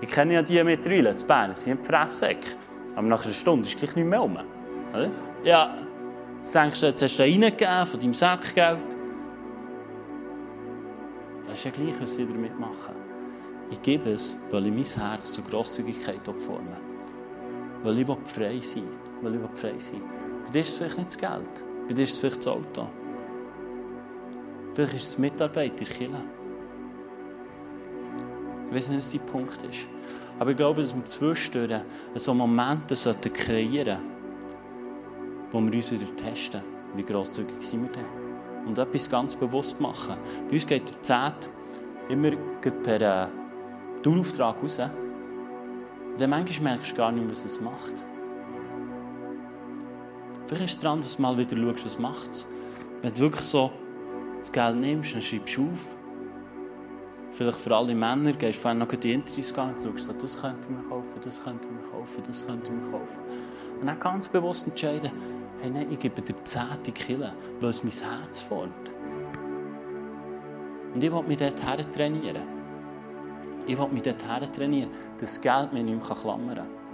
Ich 0.00 0.08
kenne 0.08 0.34
ja 0.34 0.42
die 0.42 0.62
mittlerweile, 0.62 1.10
in 1.10 1.26
Bern, 1.26 1.54
sie 1.54 1.70
sind 1.70 1.84
Fresssäcke. 1.84 2.52
Aber 2.94 3.06
nach 3.06 3.24
einer 3.24 3.32
Stunde 3.32 3.68
ist 3.68 3.78
gleich 3.78 3.96
nicht 3.96 4.06
mehr. 4.06 4.22
Oder? 4.22 5.10
Ja, 5.44 5.74
jetzt 6.36 6.54
denkst 6.54 6.80
du, 6.80 6.86
jetzt 6.86 7.02
hast 7.02 7.18
du 7.18 7.22
reingegeben 7.22 7.86
von 7.86 8.00
deinem 8.00 8.14
Sackgeld. 8.14 8.78
Das 11.46 11.58
ist 11.58 11.64
ja 11.64 11.70
gleich, 11.70 12.00
was 12.00 12.14
sie 12.14 12.26
damit 12.26 12.58
machen. 12.58 12.94
Ich 13.70 13.80
gebe 13.82 14.10
es, 14.10 14.36
weil 14.50 14.66
ich 14.66 14.72
mein 14.72 15.08
Herz 15.10 15.32
zur 15.32 15.44
Grosszügigkeit 15.44 16.20
formen 16.26 16.76
Weil 17.82 17.98
ich 17.98 18.06
frei 18.24 18.60
sein 18.60 18.84
will. 19.22 19.32
Weil 19.32 19.34
ich 19.34 19.60
frei 19.60 19.78
sein 19.78 20.02
Bei 20.44 20.50
dir 20.50 20.60
ist 20.60 20.68
es 20.68 20.74
vielleicht 20.74 20.98
nicht 20.98 21.08
das 21.08 21.18
Geld. 21.18 21.64
Bei 21.88 21.94
dir 21.94 22.02
ist 22.02 22.12
es 22.12 22.16
vielleicht 22.16 22.38
das 22.38 22.48
Auto. 22.48 22.88
Vielleicht 24.74 24.94
ist 24.94 25.06
es 25.06 25.18
Mitarbeiter, 25.18 25.84
Kirche. 25.84 26.10
Ich 28.68 28.74
weiß 28.74 28.88
nicht, 28.88 28.98
was 28.98 29.12
dein 29.12 29.26
Punkt 29.26 29.62
ist. 29.62 29.86
Aber 30.38 30.50
ich 30.50 30.56
glaube, 30.56 30.82
dass 30.82 30.94
wir 30.94 31.04
zwischendurch 31.04 31.80
so 32.16 32.34
Momente 32.34 32.94
kreieren 33.30 33.98
sollten, 33.98 34.16
wo 35.50 35.60
wir 35.60 35.72
uns 35.72 35.92
wieder 35.92 36.16
testen, 36.16 36.60
wie 36.94 37.04
grosszügig 37.04 37.62
sind 37.62 37.84
wir 37.84 37.92
denn. 37.92 38.66
Und 38.66 38.78
etwas 38.78 39.08
ganz 39.08 39.34
bewusst 39.36 39.80
machen. 39.80 40.16
Bei 40.48 40.54
uns 40.54 40.66
geht 40.66 40.90
der 40.90 41.02
Zeit 41.02 41.48
immer 42.08 42.32
per 42.82 43.00
äh, 43.00 43.26
Tourauftrag 44.02 44.62
raus. 44.62 44.80
Und 44.80 46.20
dann 46.20 46.30
manchmal 46.30 46.74
merkst 46.74 46.92
du 46.92 46.96
gar 46.96 47.12
nicht, 47.12 47.30
was 47.30 47.44
es 47.44 47.60
macht. 47.60 48.05
Vielleicht 50.46 50.64
ist 50.64 50.76
es 50.76 50.78
daran, 50.78 50.98
dass 50.98 51.16
du 51.16 51.22
mal 51.22 51.36
wieder 51.36 51.56
schaust, 51.56 51.86
was 51.86 51.98
macht 51.98 52.30
es. 52.30 52.48
Wenn 53.02 53.12
du 53.14 53.20
wirklich 53.20 53.46
so 53.46 53.72
das 54.38 54.52
Geld 54.52 54.76
nimmst, 54.76 55.14
dann 55.14 55.22
schreibst 55.22 55.56
du 55.56 55.64
auf. 55.64 55.96
Vielleicht 57.32 57.58
für 57.58 57.76
alle 57.76 57.94
Männer 57.94 58.32
gehst 58.32 58.58
du 58.58 58.62
vorhin 58.62 58.78
noch 58.78 58.86
die 58.86 59.12
Interviews 59.12 59.50
und 59.50 59.98
schaust, 59.98 60.22
das 60.22 60.40
könnte 60.40 60.60
ich 60.62 60.68
mir 60.68 60.88
kaufen, 60.88 61.20
das 61.22 61.42
könnte 61.42 61.68
ich 61.68 61.74
mir 61.74 61.90
kaufen, 61.90 62.22
das 62.26 62.46
könnte 62.46 62.70
ich 62.72 62.84
mir 62.84 62.90
kaufen. 62.90 63.20
Und 63.80 63.86
dann 63.86 64.00
ganz 64.00 64.28
bewusst 64.28 64.68
entscheiden, 64.68 65.10
hey, 65.60 65.70
nein, 65.70 65.88
ich 65.90 65.98
gebe 65.98 66.22
dir 66.22 66.34
zehnte 66.44 66.92
Kille, 66.92 67.32
weil 67.60 67.70
es 67.70 67.82
mein 67.82 67.92
Herz 67.92 68.40
formt. 68.40 68.72
Und 70.94 71.02
ich 71.02 71.12
will 71.12 71.22
mich 71.24 71.36
dort 71.36 71.60
trainieren. 71.92 72.42
Ich 73.66 73.76
will 73.76 73.88
mich 73.88 74.02
dort 74.02 74.54
trainieren, 74.54 74.90
dass 75.18 75.34
das 75.34 75.40
Geld 75.40 75.72
mich 75.72 75.82
nicht 75.82 76.08
mehr 76.08 76.16
klammern 76.16 76.56
kann. 76.56 76.85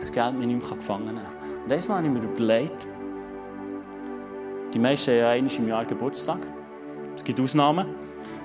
Das 0.00 0.10
Geld 0.10 0.34
mich 0.34 0.46
nicht 0.46 0.66
mehr 0.66 0.76
gefangen 0.78 1.04
nehmen 1.04 1.20
kann. 1.20 1.62
Und 1.62 1.70
das 1.70 1.86
habe 1.90 2.06
ich 2.06 2.10
mir 2.10 2.22
überlegt, 2.22 2.86
die 4.72 4.78
meisten 4.78 5.10
haben 5.10 5.18
ja 5.18 5.28
einmal 5.28 5.54
im 5.54 5.68
Jahr 5.68 5.84
Geburtstag. 5.84 6.38
Es 7.14 7.22
gibt 7.22 7.38
Ausnahmen. 7.38 7.86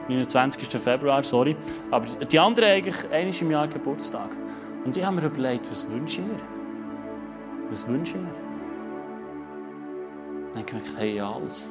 29. 0.10 0.68
Februar, 0.82 1.24
sorry. 1.24 1.56
Aber 1.92 2.08
die 2.08 2.38
anderen 2.38 2.70
eigentlich 2.70 3.10
einmal 3.10 3.34
im 3.40 3.52
Jahr 3.52 3.68
Geburtstag. 3.70 4.28
Und 4.84 4.98
ich 4.98 5.06
habe 5.06 5.16
mir 5.16 5.28
überlegt, 5.28 5.72
was 5.72 5.90
wünsche 5.90 6.20
ich 6.20 6.28
mir? 6.28 6.36
Was 7.70 7.88
wünsche 7.88 8.18
ich 8.18 8.22
mir? 8.22 8.34
Dann 10.54 10.58
habe 10.58 10.60
ich 10.60 10.66
gedacht, 10.66 10.98
hey, 10.98 11.16
ja, 11.16 11.32
alles. 11.32 11.70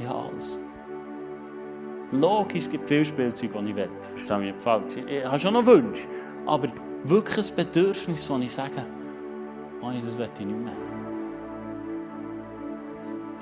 Ja, 0.00 0.14
alles. 0.14 0.58
Logisch, 2.12 2.64
es 2.64 2.70
gibt 2.70 2.86
viele 2.86 3.06
Spielzeuge, 3.06 3.58
die 3.58 3.70
ich 3.70 3.76
will. 3.76 3.88
Verstehe 4.02 4.36
mich 4.36 4.52
nicht 4.52 4.62
falsch. 4.62 4.96
Ich 5.06 5.24
habe 5.24 5.38
schon 5.38 5.54
noch 5.54 5.64
Wünsche. 5.64 6.06
Aber 6.44 6.68
wirklich 7.04 7.50
ein 7.50 7.56
Bedürfnis, 7.56 8.28
das 8.28 8.40
ich 8.40 8.52
sage, 8.52 8.84
oh, 9.84 9.92
das 10.04 10.18
will 10.18 10.28
ich 10.38 10.46
nicht 10.46 10.58
mehr. 10.58 10.72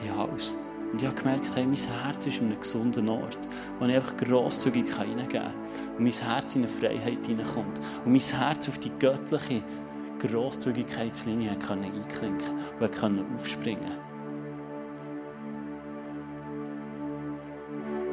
Ja, 0.07 0.25
alles. 0.25 0.53
Und 0.93 1.01
ich 1.01 1.09
habe 1.09 1.17
gemerkt, 1.17 1.47
hey, 1.55 1.65
mein 1.65 1.77
Herz 1.77 2.27
ist 2.27 2.41
in 2.41 2.49
einem 2.49 2.61
gesunden 2.61 3.09
Ort, 3.09 3.39
wo 3.79 3.87
ich 3.87 3.95
einfach 3.95 4.17
grosszügig 4.17 4.95
hineingeben 4.95 5.29
kann. 5.29 5.55
Und 5.97 6.05
mein 6.05 6.13
Herz 6.13 6.55
in 6.55 6.63
eine 6.63 6.71
Freiheit 6.71 7.27
hineinkommt. 7.27 7.81
Und 8.05 8.13
mein 8.13 8.21
Herz 8.21 8.69
auf 8.69 8.79
die 8.79 8.91
göttliche 8.99 9.63
Grosszügigkeitslinie 10.19 11.57
kann 11.57 11.83
einklinken 11.83 12.59
und 12.79 12.93
kann 12.93 13.25
aufspringen. 13.33 13.93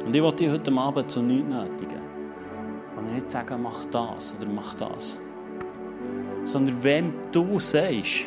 Und 0.06 0.16
ich 0.16 0.22
wollte 0.22 0.44
dich 0.44 0.52
heute 0.52 0.72
Abend 0.72 1.10
zu 1.10 1.20
nichts 1.20 1.48
nötigen. 1.48 2.00
Und 2.96 3.14
nicht 3.14 3.28
sagen, 3.28 3.62
mach 3.62 3.84
das 3.92 4.36
oder 4.40 4.50
mach 4.50 4.74
das. 4.74 5.18
Sondern 6.44 6.82
wenn 6.82 7.14
du 7.32 7.58
sagst, 7.58 8.26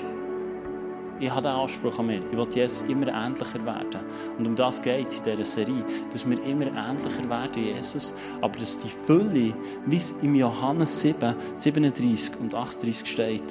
ich 1.20 1.30
habe 1.30 1.44
den 1.44 1.52
Anspruch 1.52 1.98
an 2.00 2.08
mir. 2.08 2.22
Ich 2.32 2.38
will 2.38 2.48
Jesus 2.54 2.90
immer 2.90 3.08
ähnlicher 3.08 3.66
werden. 3.66 4.02
Und 4.38 4.46
um 4.46 4.56
das 4.56 4.82
geht 4.82 5.08
es 5.08 5.20
in 5.20 5.24
dieser 5.24 5.46
Serie, 5.46 5.86
dass 6.12 6.30
wir 6.30 6.44
immer 6.44 6.66
ähnlicher 6.66 7.30
werden, 7.30 7.64
Jesus. 7.64 8.16
Aber 8.42 8.58
dass 8.60 8.80
die 8.80 8.90
Fülle, 8.90 9.54
wie 9.86 9.96
es 9.96 10.24
im 10.24 10.36
Johannes 10.36 11.00
7, 11.00 11.34
37 11.56 12.42
und 12.42 12.54
38 12.54 13.08
steht, 13.10 13.44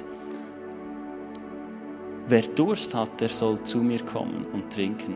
Wer 2.27 2.43
Durst 2.43 2.95
hat, 2.95 3.19
der 3.19 3.29
soll 3.29 3.61
zu 3.63 3.79
mir 3.79 3.99
kommen 3.99 4.45
und 4.53 4.71
trinken. 4.71 5.15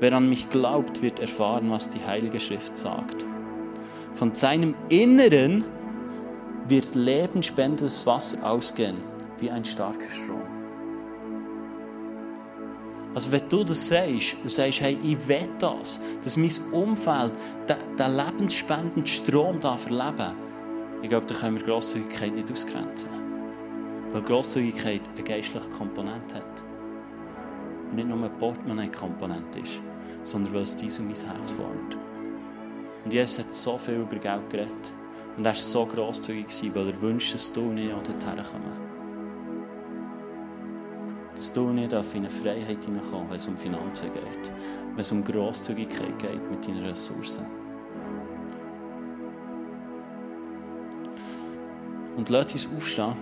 Wer 0.00 0.14
an 0.14 0.28
mich 0.28 0.50
glaubt, 0.50 1.00
wird 1.00 1.20
erfahren, 1.20 1.70
was 1.70 1.90
die 1.90 2.04
Heilige 2.04 2.40
Schrift 2.40 2.76
sagt. 2.76 3.24
Von 4.14 4.34
seinem 4.34 4.74
Inneren 4.88 5.64
wird 6.70 6.94
lebenspendendes 6.94 8.06
Wasser 8.06 8.48
ausgehen, 8.48 8.96
wie 9.38 9.50
ein 9.50 9.64
starker 9.64 10.08
Strom. 10.08 10.42
Also 13.14 13.32
wenn 13.32 13.48
du 13.48 13.64
das 13.64 13.88
sagst 13.88 14.36
und 14.42 14.50
sagst, 14.50 14.80
hey, 14.80 14.96
ich 15.02 15.28
will 15.28 15.48
das, 15.58 16.00
dass 16.22 16.36
mein 16.36 16.52
Umfeld 16.72 17.32
den, 17.68 18.16
lebensspendenden 18.16 19.06
Strom 19.06 19.58
da 19.60 19.76
verleben 19.76 20.36
ich 21.02 21.08
glaube, 21.08 21.26
da 21.26 21.34
können 21.34 21.58
wir 21.58 21.64
Grosszügigkeit 21.64 22.34
nicht 22.34 22.52
ausgrenzen. 22.52 23.08
Weil 24.10 24.22
Grosszügigkeit 24.22 25.00
eine 25.14 25.24
geistliche 25.24 25.70
Komponente 25.70 26.36
hat. 26.36 26.62
Und 27.88 27.96
nicht 27.96 28.08
nur 28.08 28.18
eine 28.18 28.28
Portemonnaie-Komponente 28.28 29.60
ist, 29.60 29.80
sondern 30.24 30.52
weil 30.52 30.62
es 30.62 30.76
dies 30.76 30.98
und 30.98 31.06
mein 31.06 31.34
Herz 31.34 31.50
formt. 31.52 31.96
Und 33.04 33.12
Jesus 33.12 33.38
hat 33.38 33.52
so 33.52 33.78
viel 33.78 33.94
über 33.94 34.16
Geld 34.16 34.50
geredet. 34.50 34.92
Und 35.40 35.46
er 35.46 35.52
war 35.52 35.54
so 35.54 35.86
grosszügig, 35.86 36.74
weil 36.74 36.88
er 36.88 37.00
wünscht, 37.00 37.32
dass 37.32 37.50
du 37.50 37.72
ich 37.72 37.90
auch 37.94 38.02
dorthin 38.02 38.44
kommen 38.44 38.90
dass 41.34 41.50
du 41.54 41.70
nicht 41.70 41.94
auf 41.94 42.14
eine 42.14 42.28
Freiheit 42.28 42.84
hineinkommst, 42.84 43.30
wenn 43.30 43.36
es 43.38 43.48
um 43.48 43.56
Finanzen 43.56 44.12
geht, 44.12 44.52
wenn 44.90 45.00
es 45.00 45.10
um 45.12 45.24
Grosszügigkeit 45.24 46.18
geht 46.18 46.50
mit 46.50 46.68
deinen 46.68 46.84
Ressourcen. 46.84 47.46
Und 52.16 52.28
lass 52.28 52.52
uns 52.52 52.68
aufstehen 52.76 53.14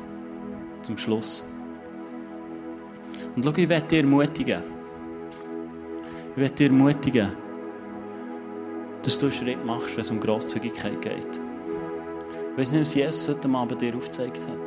zum 0.83 0.99
Schluss. 0.99 1.55
Und 3.37 3.45
schau, 3.45 3.53
ich 3.53 3.69
werde 3.69 3.87
dir 3.87 4.01
ermutigen. 4.01 4.61
Ich 6.33 6.41
werde 6.41 6.55
dir 6.57 6.67
ermutigen, 6.67 7.33
dass 9.05 9.17
du 9.21 9.27
einen 9.27 9.35
Schritt 9.37 9.65
machst, 9.65 9.97
wenn 9.97 10.03
es 10.03 10.11
um 10.11 10.19
Grosszügigkeit 10.19 11.01
geht. 11.01 11.48
Weiß 12.59 12.73
nicht, 12.73 12.81
was 12.81 12.95
Jesus 12.95 13.29
heute 13.29 13.49
Abend 13.57 13.81
dir 13.81 13.95
aufgezeigt 13.95 14.41
hat. 14.41 14.59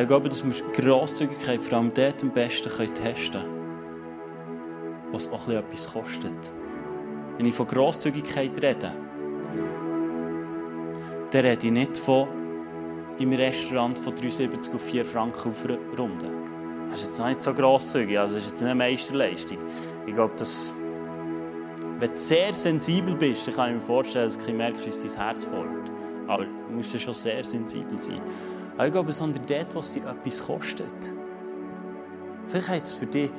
Ich 0.00 0.08
glaube, 0.08 0.30
dass 0.30 0.42
wir 0.42 0.54
Grosszügigkeit 0.72 1.60
vor 1.60 1.76
allem 1.76 1.92
dort 1.92 2.22
am 2.22 2.30
besten 2.30 2.70
testen 2.94 3.42
können, 3.42 3.52
was 5.12 5.30
auch 5.30 5.46
etwas 5.50 5.92
kostet. 5.92 6.32
Wenn 7.36 7.44
ich 7.44 7.54
von 7.54 7.66
Grosszügigkeit 7.66 8.56
rede, 8.62 8.90
dann 11.30 11.44
rede 11.44 11.66
ich 11.66 11.72
nicht 11.72 11.98
von 11.98 12.28
im 13.18 13.30
Restaurant 13.34 13.98
von 13.98 14.14
3,70 14.14 14.74
auf 14.74 14.80
4 14.80 15.04
Franken 15.04 15.50
auf 15.50 15.68
Runde. 15.98 16.30
Das 16.88 17.02
ist 17.02 17.18
jetzt 17.18 17.26
nicht 17.26 17.42
so 17.42 17.52
grosszügig, 17.52 18.18
also 18.18 18.36
das 18.36 18.46
ist 18.46 18.52
jetzt 18.52 18.62
eine 18.62 18.74
Meisterleistung. 18.74 19.58
Ich 20.06 20.14
glaube, 20.14 20.32
dass, 20.38 20.72
wenn 21.98 22.10
du 22.10 22.16
sehr 22.16 22.54
sensibel 22.54 23.14
bist, 23.16 23.48
dann 23.48 23.54
kann 23.54 23.68
ich 23.70 23.74
mir 23.76 23.80
vorstellen, 23.80 24.24
dass 24.26 24.38
du 24.38 24.52
merkst, 24.52 24.86
es 24.86 25.02
dein 25.02 25.24
Herz 25.24 25.44
formt. 25.44 25.90
Aber 26.28 26.44
du 26.44 26.72
musst 26.72 26.98
schon 27.00 27.14
sehr 27.14 27.42
sensibel 27.42 27.98
sein. 27.98 28.20
Aber 28.76 28.86
ich 28.86 28.92
glaube, 28.92 29.12
sondern 29.12 29.44
dort, 29.46 29.74
was 29.74 29.92
dir 29.92 30.06
etwas 30.06 30.46
kostet. 30.46 30.86
Vielleicht 32.46 32.68
heißt 32.68 32.86
es 32.86 32.94
für 32.94 33.06
dich, 33.06 33.30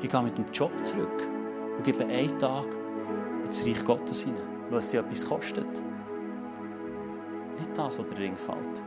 ich 0.00 0.08
gehe 0.08 0.22
mit 0.22 0.38
dem 0.38 0.44
Job 0.52 0.70
zurück 0.80 1.28
und 1.76 1.84
gebe 1.84 2.04
einen 2.04 2.38
Tag 2.38 2.66
ins 3.44 3.66
Reich 3.66 3.84
Gottes 3.84 4.22
hinein, 4.22 4.40
was 4.70 4.90
dir 4.90 5.00
etwas 5.00 5.26
kostet. 5.26 5.68
Nicht 7.58 7.76
das, 7.76 7.98
was 7.98 8.06
der 8.06 8.18
Ring 8.18 8.36
fällt. 8.36 8.82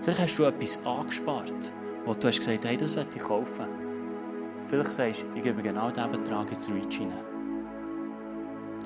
Vielleicht 0.00 0.20
hast 0.20 0.38
du 0.38 0.44
etwas 0.44 0.84
angespart, 0.84 1.72
wo 2.04 2.14
du 2.14 2.28
hast 2.28 2.38
gesagt, 2.38 2.64
hey, 2.64 2.76
das 2.76 2.96
werde 2.96 3.10
ich 3.14 3.22
kaufen. 3.22 3.66
Vielleicht 4.66 4.92
sagst 4.92 5.22
du, 5.22 5.26
ich 5.36 5.42
gebe 5.42 5.62
genau 5.62 5.90
diesen 5.90 6.10
Betrag 6.10 6.50
ins 6.50 6.68
Reach 6.68 6.98
hinein. 6.98 7.27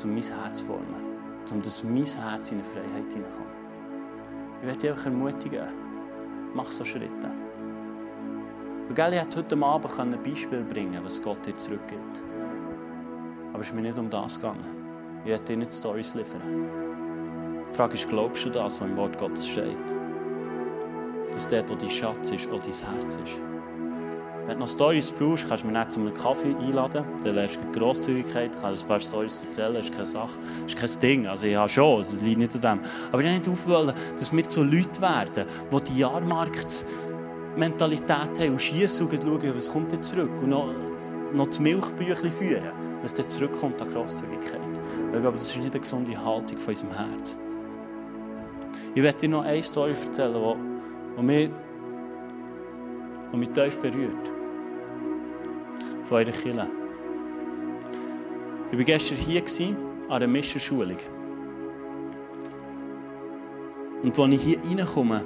Um 0.05 0.15
mein 0.15 0.23
Herz 0.23 0.59
zu 0.59 0.65
formen. 0.65 1.13
Um 1.51 1.63
dass 1.63 1.85
mein 1.85 2.05
Herz 2.05 2.51
in 2.51 2.59
eine 2.59 2.65
Freiheit 2.65 3.13
hineinkommt. 3.13 3.47
Ich 4.61 4.67
werde 4.67 4.79
dich 4.79 4.91
einfach 4.91 5.07
ermutigen, 5.07 5.67
mach 6.55 6.71
so 6.71 6.85
Schritte. 6.85 7.31
Und 8.89 8.95
gell, 8.95 9.13
ich 9.13 9.37
heute 9.37 9.57
Abend 9.65 10.01
ein 10.01 10.23
Beispiel 10.23 10.65
bringen 10.65 11.01
was 11.05 11.23
Gott 11.23 11.47
dir 11.47 11.57
zurückgibt. 11.57 12.23
Aber 13.53 13.61
es 13.61 13.69
ist 13.69 13.75
mir 13.75 13.83
nicht 13.83 13.99
um 13.99 14.11
das 14.11 14.37
gegangen. 14.37 14.65
Ich 15.25 15.31
werde 15.31 15.45
dir 15.45 15.57
nicht 15.57 15.73
Stories 15.73 16.15
liefern. 16.15 16.43
Die 17.71 17.77
Frage 17.77 17.95
ist, 17.95 18.09
glaubst 18.09 18.45
du 18.45 18.51
das, 18.51 18.81
was 18.81 18.89
im 18.89 18.97
Wort 18.97 19.17
Gottes 19.19 19.49
steht? 19.49 19.79
Dass 21.33 21.49
dort, 21.49 21.71
wo 21.71 21.75
dein 21.75 21.89
Schatz 21.89 22.31
ist, 22.31 22.51
auch 22.51 22.61
dein 22.61 22.95
Herz 22.95 23.17
ist. 23.17 23.52
Wenn 24.47 24.55
du 24.55 24.61
noch 24.61 24.69
Storys 24.69 25.11
brauchst, 25.13 25.49
kannst 25.49 25.63
du 25.63 25.69
mich 25.69 25.79
nicht 25.79 25.93
zu 25.93 26.01
einem 26.01 26.15
Kaffee 26.15 26.57
einladen. 26.57 27.05
Dann 27.23 27.37
lernst 27.37 27.57
du 27.57 27.61
Grosszügigkeit, 27.79 28.51
kannst 28.61 28.83
ein 28.83 28.89
paar 28.89 28.99
Storys 28.99 29.39
erzählen, 29.47 29.75
das 29.75 29.85
ist 29.85 29.93
keine 29.93 30.07
Sache. 30.07 30.37
Das 30.63 30.75
ist 30.75 30.81
kein 30.81 30.91
Ding. 31.01 31.29
Also 31.29 31.47
habe 31.47 31.69
schon, 31.69 32.01
es 32.01 32.21
liegt 32.21 32.39
nicht 32.39 32.53
an 32.57 32.61
dem. 32.61 32.81
Aber 33.13 33.21
ich 33.21 33.27
will 33.27 33.35
nicht 33.35 33.49
aufwollen, 33.49 33.95
dass 34.19 34.37
wir 34.37 34.45
so 34.45 34.65
Leute 34.65 35.01
werden, 35.01 35.47
die 35.71 35.85
die 35.85 35.99
Jahrmarktsmentalität 35.99 38.11
haben 38.11 38.51
und 38.51 38.61
schiessen 38.61 39.07
und 39.07 39.23
schauen, 39.23 39.55
was 39.55 39.71
kommt 39.71 39.93
denn 39.93 40.03
zurück. 40.03 40.33
Und 40.43 40.49
noch, 40.49 40.67
noch 41.33 41.47
das 41.47 41.61
Milchbüchlein 41.61 42.33
führen, 42.33 42.73
was 43.01 43.15
dann 43.15 43.29
zurückkommt 43.29 43.81
an 43.81 43.93
Grosszügigkeit. 43.93 44.59
Ich 45.13 45.21
glaube, 45.21 45.37
das 45.37 45.51
ist 45.51 45.57
nicht 45.57 45.71
eine 45.71 45.81
gesunde 45.81 46.25
Haltung 46.25 46.59
von 46.59 46.75
unserem 46.75 46.97
Herz. 46.97 47.37
Ich 48.95 49.03
werde 49.03 49.19
dir 49.21 49.29
noch 49.29 49.45
eine 49.45 49.63
Story 49.63 49.93
erzählen, 49.93 50.35
die, 50.35 50.57
die 51.17 51.23
mich, 51.23 51.51
die 53.33 53.37
mich 53.37 53.49
tief 53.51 53.79
berührt. 53.79 54.31
Von 56.03 56.19
eurer 56.19 56.31
Kirche. 56.31 56.67
Ich 58.71 58.79
war 58.79 58.85
gestern 58.85 59.19
hier 59.19 59.43
an 60.09 60.17
einer 60.17 60.27
Mischerschulung. 60.27 60.99
Und 64.03 64.19
als 64.19 64.33
ich 64.33 64.43
hier 64.43 64.59
reinkomme, 64.59 65.23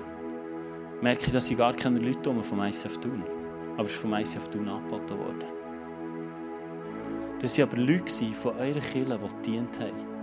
merke 1.01 1.27
ich, 1.27 1.33
dass 1.33 1.51
ich 1.51 1.57
gar 1.57 1.75
keine 1.75 1.99
Leute 1.99 2.35
vom 2.43 2.61
ICF 2.61 2.99
tun. 2.99 3.23
Aber 3.77 3.85
es 3.85 3.93
ist 3.93 4.01
vom 4.01 4.15
ICF 4.15 4.49
tun 4.49 4.69
angeboten 4.69 5.19
worden. 5.19 5.45
Das 7.41 7.59
waren 7.59 7.69
aber 7.69 7.79
Leute 7.79 8.25
von 8.35 8.57
eurer 8.57 8.81
Kirche, 8.81 9.19
die 9.19 9.37
gedient 9.37 9.81
haben. 9.81 10.17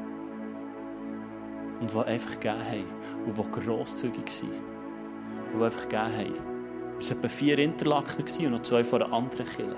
Und 1.80 1.92
die 1.94 1.98
einfach 1.98 2.40
gegeben 2.40 2.60
haben. 2.60 3.26
Und 3.26 3.38
die 3.38 3.52
grosszügig 3.60 4.44
waren. 4.44 5.54
Und 5.54 5.60
die 5.60 5.64
einfach 5.64 5.90
gegeben 5.90 6.18
haben. 6.18 6.53
Es 7.00 7.10
waren 7.10 7.18
etwa 7.18 7.28
vier 7.28 7.60
Interlaken 7.60 8.26
und 8.46 8.52
noch 8.52 8.62
zwei 8.62 8.84
von 8.84 9.02
einer 9.02 9.14
anderen 9.14 9.46
Kirche. 9.46 9.78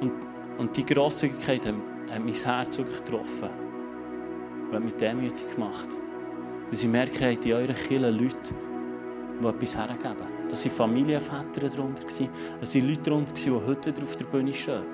Und, 0.00 0.12
und 0.58 0.76
die 0.76 0.84
Grosszügigkeit 0.84 1.66
hat, 1.66 1.74
hat 2.10 2.24
mein 2.24 2.34
Herz 2.34 2.78
wirklich 2.78 3.04
getroffen. 3.04 3.50
Und 4.68 4.74
hat 4.74 4.84
mich 4.84 4.94
demütig 4.94 5.54
gemacht. 5.54 5.88
Dass 6.68 6.82
ich 6.82 6.88
merke, 6.88 7.30
in 7.30 7.52
eurer 7.52 7.72
Kirche 7.72 8.10
Leute, 8.10 8.54
die 9.40 9.46
etwas 9.46 9.76
hergeben. 9.76 10.28
Das 10.48 10.64
waren 10.64 10.72
Familienväter 10.72 11.68
darunter. 11.68 12.04
Es 12.06 12.20
waren 12.20 12.88
Leute 12.88 13.02
darunter, 13.02 13.34
die 13.34 13.50
heute 13.50 14.02
auf 14.02 14.16
der 14.16 14.24
Bühne 14.26 14.52
stehen. 14.52 14.84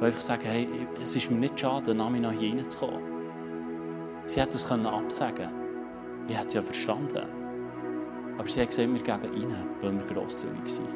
Die 0.00 0.04
einfach 0.04 0.20
sagen, 0.20 0.42
hey, 0.44 0.68
es 1.00 1.16
ist 1.16 1.30
mir 1.30 1.38
nicht 1.38 1.58
schade, 1.58 1.94
nach 1.94 2.10
mir 2.10 2.20
nach 2.20 2.32
hier 2.32 2.54
reinzukommen. 2.54 3.00
Sie 4.26 4.40
hätten 4.40 4.54
es 4.54 4.70
absagen 4.70 5.36
können. 5.36 6.26
Ich 6.28 6.36
hätte 6.36 6.48
es 6.48 6.54
ja 6.54 6.62
verstanden. 6.62 7.35
Aber 8.38 8.48
sie 8.48 8.60
haben 8.60 8.68
gesagt, 8.68 8.88
wir 8.88 9.00
geben 9.00 9.50
rein, 9.50 9.66
weil 9.80 9.92
wir 9.92 10.14
grosszügig 10.14 10.68
sind. 10.68 10.88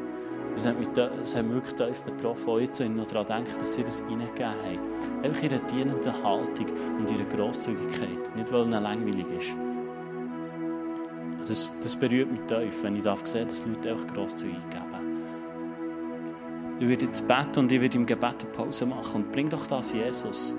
Es 0.56 0.66
hat 0.66 0.78
mich, 0.78 0.88
hat 0.88 1.50
wirklich 1.50 1.74
tief 1.74 2.02
betroffen, 2.02 2.50
auch 2.50 2.58
jetzt, 2.58 2.80
wenn 2.80 2.92
ich 2.92 2.96
noch 2.98 3.06
daran 3.06 3.44
denke, 3.44 3.58
dass 3.58 3.74
sie 3.74 3.82
das 3.82 4.04
reingegeben 4.04 4.46
haben. 4.46 5.24
Einfach 5.24 5.42
ihre 5.42 5.58
dienende 5.60 6.22
Haltung 6.22 6.66
und 6.98 7.10
ihre 7.10 7.24
Grosszügigkeit. 7.24 8.36
Nicht, 8.36 8.52
weil 8.52 8.62
es 8.62 8.70
langweilig 8.70 9.26
ist. 9.38 9.54
Das, 11.46 11.70
das 11.80 11.96
berührt 11.96 12.30
mich 12.30 12.42
tief, 12.42 12.82
wenn 12.82 12.96
ich 12.96 13.02
darf 13.02 13.26
sehen, 13.26 13.48
dass 13.48 13.66
Leute 13.66 13.92
einfach 13.92 14.06
grosszügig 14.12 14.58
geben. 14.70 14.90
Ich 16.78 16.88
werde 16.88 17.06
jetzt 17.06 17.26
beten 17.28 17.60
und 17.60 17.72
ich 17.72 17.80
werde 17.80 17.96
im 17.96 18.06
Gebet 18.06 18.42
eine 18.42 18.52
Pause 18.52 18.86
machen. 18.86 19.24
Und 19.24 19.32
bring 19.32 19.48
doch 19.48 19.66
das 19.66 19.92
Jesus. 19.92 20.54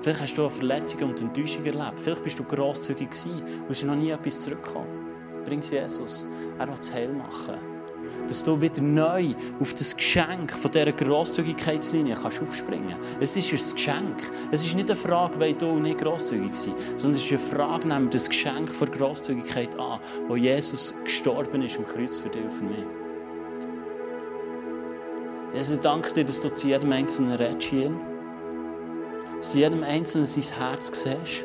Vielleicht 0.00 0.20
hast 0.20 0.36
du 0.36 0.42
eine 0.42 0.50
Verletzung 0.50 1.10
und 1.10 1.20
Enttäuschung 1.20 1.64
erlebt. 1.64 2.00
Vielleicht 2.00 2.24
bist 2.24 2.38
du 2.38 2.44
grosszügig 2.44 3.10
gewesen 3.10 3.42
und 3.62 3.70
hast 3.70 3.84
noch 3.84 3.94
nie 3.94 4.10
etwas 4.10 4.40
zurückgekommen. 4.40 5.21
Bring 5.44 5.60
es 5.60 5.70
Jesus. 5.70 6.26
Er 6.58 6.68
will 6.68 6.74
es 6.78 6.92
heil 6.92 7.08
machen. 7.12 7.54
Dass 8.28 8.44
du 8.44 8.60
wieder 8.60 8.80
neu 8.80 9.28
auf 9.60 9.74
das 9.74 9.96
Geschenk 9.96 10.52
von 10.52 10.70
dieser 10.70 10.92
Grosszügigkeitslinie 10.92 12.14
kannst 12.14 12.40
aufspringen 12.40 12.90
kannst. 13.20 13.36
Es 13.36 13.52
ist 13.52 13.52
ein 13.52 13.74
Geschenk. 13.74 14.30
Es 14.50 14.64
ist 14.64 14.74
nicht 14.74 14.90
eine 14.90 14.96
Frage, 14.96 15.38
weil 15.40 15.54
du 15.54 15.78
nicht 15.78 15.98
grosszügig 15.98 16.54
sein, 16.54 16.74
sondern 16.96 17.18
es 17.18 17.24
ist 17.24 17.32
eine 17.32 17.40
Frage, 17.40 17.88
nehmen 17.88 18.10
das 18.10 18.28
Geschenk 18.28 18.68
von 18.68 18.90
Grosszügigkeit 18.90 19.78
an, 19.78 20.00
wo 20.28 20.36
Jesus 20.36 20.94
gestorben 21.04 21.62
ist 21.62 21.78
am 21.78 21.86
Kreuz 21.86 22.18
für 22.18 22.28
dich 22.28 22.42
und 22.42 22.52
für 22.52 22.64
mich. 22.64 22.84
Jesus, 25.54 25.80
danke 25.80 26.14
dir, 26.14 26.24
dass 26.24 26.40
du 26.40 26.48
zu 26.48 26.68
jedem 26.68 26.92
Einzelnen 26.92 27.32
redest 27.32 27.62
hier. 27.62 27.90
Dass 29.36 29.52
du 29.52 29.58
jedem 29.58 29.82
Einzelnen 29.82 30.26
sein 30.26 30.44
Herz 30.58 30.90
siehst. 31.02 31.44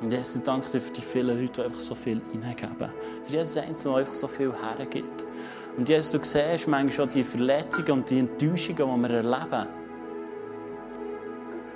Und 0.00 0.12
Jesus, 0.12 0.42
danke 0.42 0.70
dir 0.70 0.80
für 0.80 0.92
die 0.92 1.02
vielen 1.02 1.38
Leute, 1.38 1.52
die 1.52 1.62
einfach 1.62 1.80
so 1.80 1.94
viel 1.94 2.20
hineingeben. 2.32 2.90
Für 3.24 3.32
jedes 3.32 3.56
Einzelne, 3.56 3.94
der 3.94 3.98
einfach 4.00 4.14
so 4.14 4.28
viel 4.28 4.52
hergibt. 4.52 5.24
Und 5.76 5.88
Jesus, 5.88 6.12
du 6.12 6.18
siehst 6.24 6.68
manchmal 6.68 6.92
schon 6.92 7.08
die 7.10 7.24
Verletzungen 7.24 7.92
und 7.92 8.10
die 8.10 8.18
Enttäuschungen, 8.18 9.02
die 9.02 9.08
wir 9.08 9.10
erleben. 9.10 9.68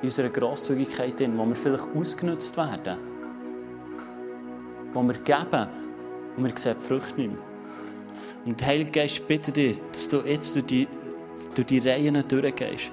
In 0.01 0.09
unserer 0.09 0.29
Grosszügigkeit, 0.31 1.21
wo 1.37 1.47
wir 1.47 1.57
vielleicht 1.57 1.85
ausgenutzt 1.95 2.57
werden. 2.57 2.97
Wo 4.93 5.03
wir 5.03 5.15
geben 5.15 5.69
und 6.37 6.45
wir 6.45 6.53
sehen 6.57 6.77
die 6.81 6.87
Früchte 6.87 7.21
nicht 7.21 7.33
mehr. 7.33 7.43
Und 8.47 8.61
der 8.61 8.67
Heilige 8.69 8.91
Geist 8.91 9.27
bitte 9.29 9.53
dich, 9.53 9.81
dass 9.91 10.09
du 10.09 10.19
jetzt 10.19 10.55
durch 10.55 10.67
die, 10.67 10.89
durch 11.55 11.67
die 11.67 11.79
Reihen 11.79 12.23
durchgehst 12.27 12.91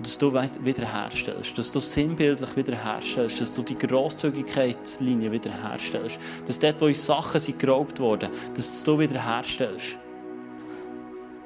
dass 0.00 0.16
du 0.18 0.32
wiederherstellst, 0.32 1.58
dass 1.58 1.72
du 1.72 1.80
sinnbildlich 1.80 2.56
wiederherstellst, 2.56 3.40
dass 3.40 3.54
du 3.54 3.62
die 3.62 3.76
Grosszügigkeitslinie 3.76 5.32
wiederherstellst, 5.32 6.18
dass 6.46 6.58
dort, 6.58 6.80
wo 6.80 6.86
uns 6.86 7.04
Sachen 7.04 7.40
sind 7.40 7.58
geraubt 7.58 7.98
wurden, 7.98 8.30
dass 8.54 8.84
du 8.84 8.98
wiederherstellst. 8.98 9.96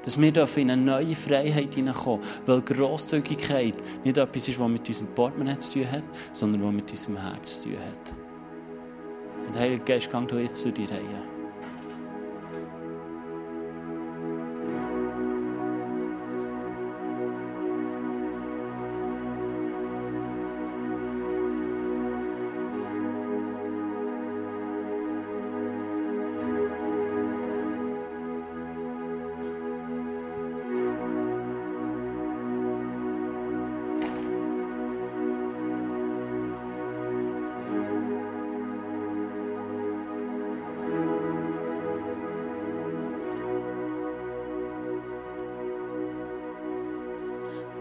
Dass 0.03 0.19
wir 0.19 0.57
in 0.57 0.69
eine 0.69 0.81
neue 0.81 1.15
Freiheit 1.15 1.75
hineinkommen, 1.75 2.21
weil 2.45 2.61
Grosszügigkeit 2.61 3.75
nicht 4.03 4.17
etwas 4.17 4.47
ist, 4.47 4.59
was 4.59 4.69
mit 4.69 4.87
unserem 4.87 5.07
Portemonnaie 5.15 5.57
zu 5.57 5.79
tun 5.79 5.91
hat, 5.91 6.03
sondern 6.33 6.63
was 6.63 6.73
mit 6.73 6.91
unserem 6.91 7.17
Herz 7.17 7.61
zu 7.61 7.69
tun 7.69 7.77
hat. 7.77 8.13
Und 9.47 9.57
Heiliger 9.57 9.85
Geist, 9.85 10.11
gang 10.11 10.27
du 10.27 10.37
jetzt 10.37 10.61
zu 10.61 10.71
die 10.71 10.85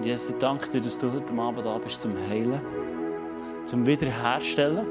Reihe. 0.00 0.04
Jesus, 0.04 0.30
ich 0.30 0.38
danke 0.38 0.68
dir, 0.68 0.80
dass 0.80 0.98
du 0.98 1.12
heute 1.12 1.32
Abend 1.34 1.64
da 1.64 1.78
bist 1.78 2.00
zum 2.00 2.12
Heilen, 2.28 2.60
zum 3.64 3.86
Wiederherstellen 3.86 4.86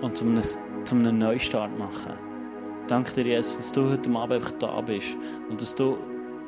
und 0.00 0.16
zum, 0.16 0.40
zum 0.84 0.98
einen 0.98 1.18
Neustart 1.18 1.76
machen. 1.78 2.12
Danke 2.88 3.12
dir, 3.14 3.24
Jesus, 3.24 3.56
dass 3.56 3.72
du 3.72 3.90
heute 3.90 4.10
Abend 4.10 4.32
einfach 4.32 4.52
da 4.58 4.80
bist 4.80 5.16
und 5.50 5.60
dass 5.60 5.74
du, 5.74 5.98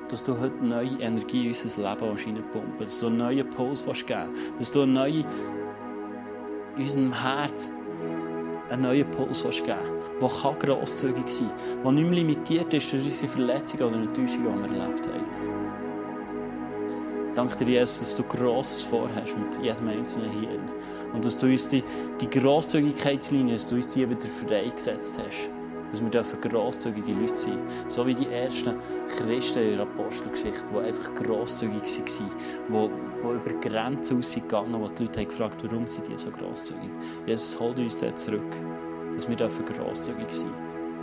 dass 0.09 0.24
du 0.24 0.38
heute 0.38 0.64
neue 0.64 1.00
Energie 1.00 1.46
in 1.46 1.48
unser 1.48 1.90
Leben 1.90 2.16
reinpumpen 2.16 2.78
dass 2.78 3.00
du 3.00 3.07
einen 3.07 3.18
neuen 3.18 3.50
Puls 3.50 3.85
geben 3.85 3.96
willst, 3.98 4.61
dass 4.61 4.72
du 4.72 4.87
neue, 4.87 5.24
in 6.76 6.83
unserem 6.83 7.12
Herz 7.12 7.72
einen 8.70 8.83
neuen 8.83 9.11
Puls 9.11 9.42
geben 9.42 9.78
willst, 10.20 10.44
der 10.44 10.52
grosszügig 10.52 11.28
sein 11.28 11.48
kann, 11.48 11.83
der 11.83 11.92
nicht 11.92 12.04
mehr 12.04 12.14
limitiert 12.14 12.72
ist 12.72 12.92
durch 12.92 13.04
unsere 13.04 13.33
Verletzungen 13.33 13.83
oder 13.83 13.96
Enttäuschungen, 13.96 14.62
die 14.64 14.70
wir 14.70 14.81
erlebt 14.81 15.07
haben. 15.09 15.38
Danke 17.38 17.64
dir, 17.64 17.79
Jesus, 17.79 18.01
dass 18.01 18.16
du 18.16 18.24
Grosses 18.24 18.83
vorhast 18.83 19.38
mit 19.38 19.62
jedem 19.62 19.87
Einzelnen 19.87 20.29
hier. 20.40 20.59
Und 21.14 21.24
dass 21.24 21.38
du 21.38 21.46
uns 21.46 21.68
die, 21.68 21.85
die 22.20 22.29
Grosszügigkeitslinie, 22.29 23.53
dass 23.53 23.68
du 23.68 23.77
uns 23.77 23.87
die 23.87 24.11
wieder 24.11 24.27
freigesetzt 24.27 25.20
hast. 25.24 25.48
Dass 25.92 26.03
wir 26.03 26.11
dürfen 26.11 26.40
grosszügige 26.40 27.12
Leute 27.12 27.37
sein. 27.37 27.59
So 27.87 28.05
wie 28.09 28.14
die 28.14 28.27
ersten 28.27 28.74
Christen 29.09 29.61
in 29.61 29.77
der 29.77 29.83
Apostelgeschichte, 29.83 30.64
die 30.72 30.79
einfach 30.85 31.14
grosszügig 31.14 31.85
waren, 31.85 32.90
die, 32.90 33.22
die 33.22 33.51
über 33.51 33.61
Grenzen 33.61 34.18
ausgegangen 34.18 34.72
wo 34.72 34.88
die 34.88 35.05
Leute 35.05 35.20
haben 35.20 35.29
gefragt 35.29 35.62
warum 35.62 35.87
sind 35.87 36.09
die 36.09 36.18
so 36.18 36.33
grosszügig. 36.33 36.90
Jesus, 37.24 37.61
hol 37.61 37.72
uns 37.79 38.01
da 38.01 38.16
zurück, 38.16 38.53
dass 39.14 39.29
wir 39.29 39.37
dürfen 39.37 39.64
grosszügig 39.64 40.29
sein 40.29 40.51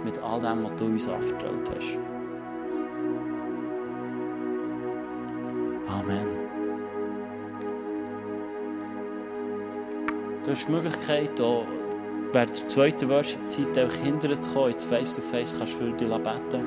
mit 0.03 0.21
all 0.21 0.41
dem, 0.41 0.65
was 0.65 0.75
du 0.75 0.85
uns 0.87 1.07
anvertraut 1.07 1.69
hast. 1.77 2.14
Amen. 5.99 6.27
Du 10.43 10.51
hast 10.51 10.67
die 10.67 10.71
Möglichkeit, 10.71 11.41
auch 11.41 11.65
während 12.31 12.59
der 12.59 12.67
zweiten 12.67 13.09
Worship-Zeit 13.09 13.73
zu 14.43 14.53
kommen, 14.53 14.69
jetzt 14.71 14.85
face-to-face 14.85 15.57
kannst 15.57 15.73
du 15.73 15.77
für 15.77 15.91
dich 15.91 16.07
beten. 16.07 16.65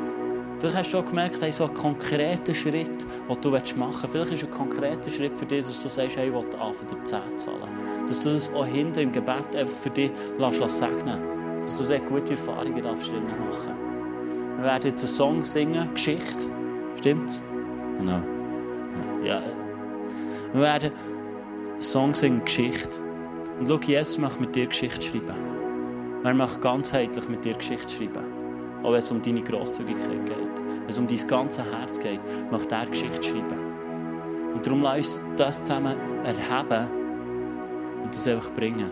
Vielleicht 0.58 0.76
hast 0.76 0.92
du 0.92 0.98
auch 0.98 1.06
gemerkt, 1.06 1.40
hey, 1.40 1.52
so 1.52 1.66
einen 1.66 1.74
konkreten 1.74 2.54
Schritt, 2.54 3.06
den 3.28 3.40
du 3.40 3.50
machen 3.50 3.68
willst. 3.76 4.10
Vielleicht 4.10 4.32
ist 4.32 4.44
ein 4.44 4.50
konkreter 4.50 5.10
Schritt 5.10 5.36
für 5.36 5.46
dich, 5.46 5.64
dass 5.64 5.82
du 5.82 5.88
sagst, 5.88 6.16
hey, 6.16 6.28
ich 6.28 6.34
will 6.34 6.42
anfangen, 6.58 6.88
dir 6.90 7.04
10 7.04 7.20
zahlen. 7.36 8.08
Dass 8.08 8.24
du 8.24 8.30
das 8.30 8.52
auch 8.54 8.66
hinter 8.66 9.02
im 9.02 9.12
Gebet 9.12 9.54
einfach 9.54 9.76
für 9.76 9.90
dich 9.90 10.10
lässt, 10.38 10.78
segnen 10.78 11.60
Dass 11.60 11.78
du 11.78 11.84
dort 11.84 12.06
gute 12.06 12.32
Erfahrungen 12.32 12.82
darfst 12.82 13.12
machen 13.12 13.76
Wir 14.56 14.64
werden 14.64 14.90
jetzt 14.90 15.02
einen 15.02 15.08
Song 15.08 15.44
singen, 15.44 15.88
Geschichte. 15.94 16.46
Stimmt's? 16.96 17.40
Genau. 17.98 18.37
Ja. 19.28 19.42
Wir 20.54 20.62
werden 20.62 20.92
einen 21.74 21.82
Song 21.82 22.14
singen, 22.14 22.42
Geschichte. 22.46 22.98
Und 23.60 23.68
schau, 23.68 23.78
Jesus 23.78 24.16
möchte 24.16 24.40
mit 24.40 24.56
dir 24.56 24.66
Geschichte 24.66 25.02
schreiben. 25.02 25.36
Er 26.24 26.32
möchte 26.32 26.60
ganzheitlich 26.60 27.28
mit 27.28 27.44
dir 27.44 27.52
Geschichte 27.52 27.94
schreiben. 27.94 28.24
Auch 28.82 28.92
wenn 28.92 29.00
es 29.00 29.10
um 29.10 29.22
deine 29.22 29.42
Grosszügigkeit 29.42 30.24
geht. 30.24 30.58
Wenn 30.80 30.88
es 30.88 30.98
um 30.98 31.06
dein 31.06 31.26
ganzes 31.26 31.62
Herz 31.70 32.00
geht, 32.00 32.20
möchte 32.50 32.74
er 32.74 32.86
Geschichte 32.86 33.22
schreiben. 33.22 34.54
Und 34.54 34.66
darum 34.66 34.80
lass 34.82 34.96
uns 34.96 35.22
das 35.36 35.62
zusammen 35.62 35.94
erheben 36.24 36.88
und 38.02 38.14
das 38.14 38.26
einfach 38.26 38.50
bringen. 38.54 38.90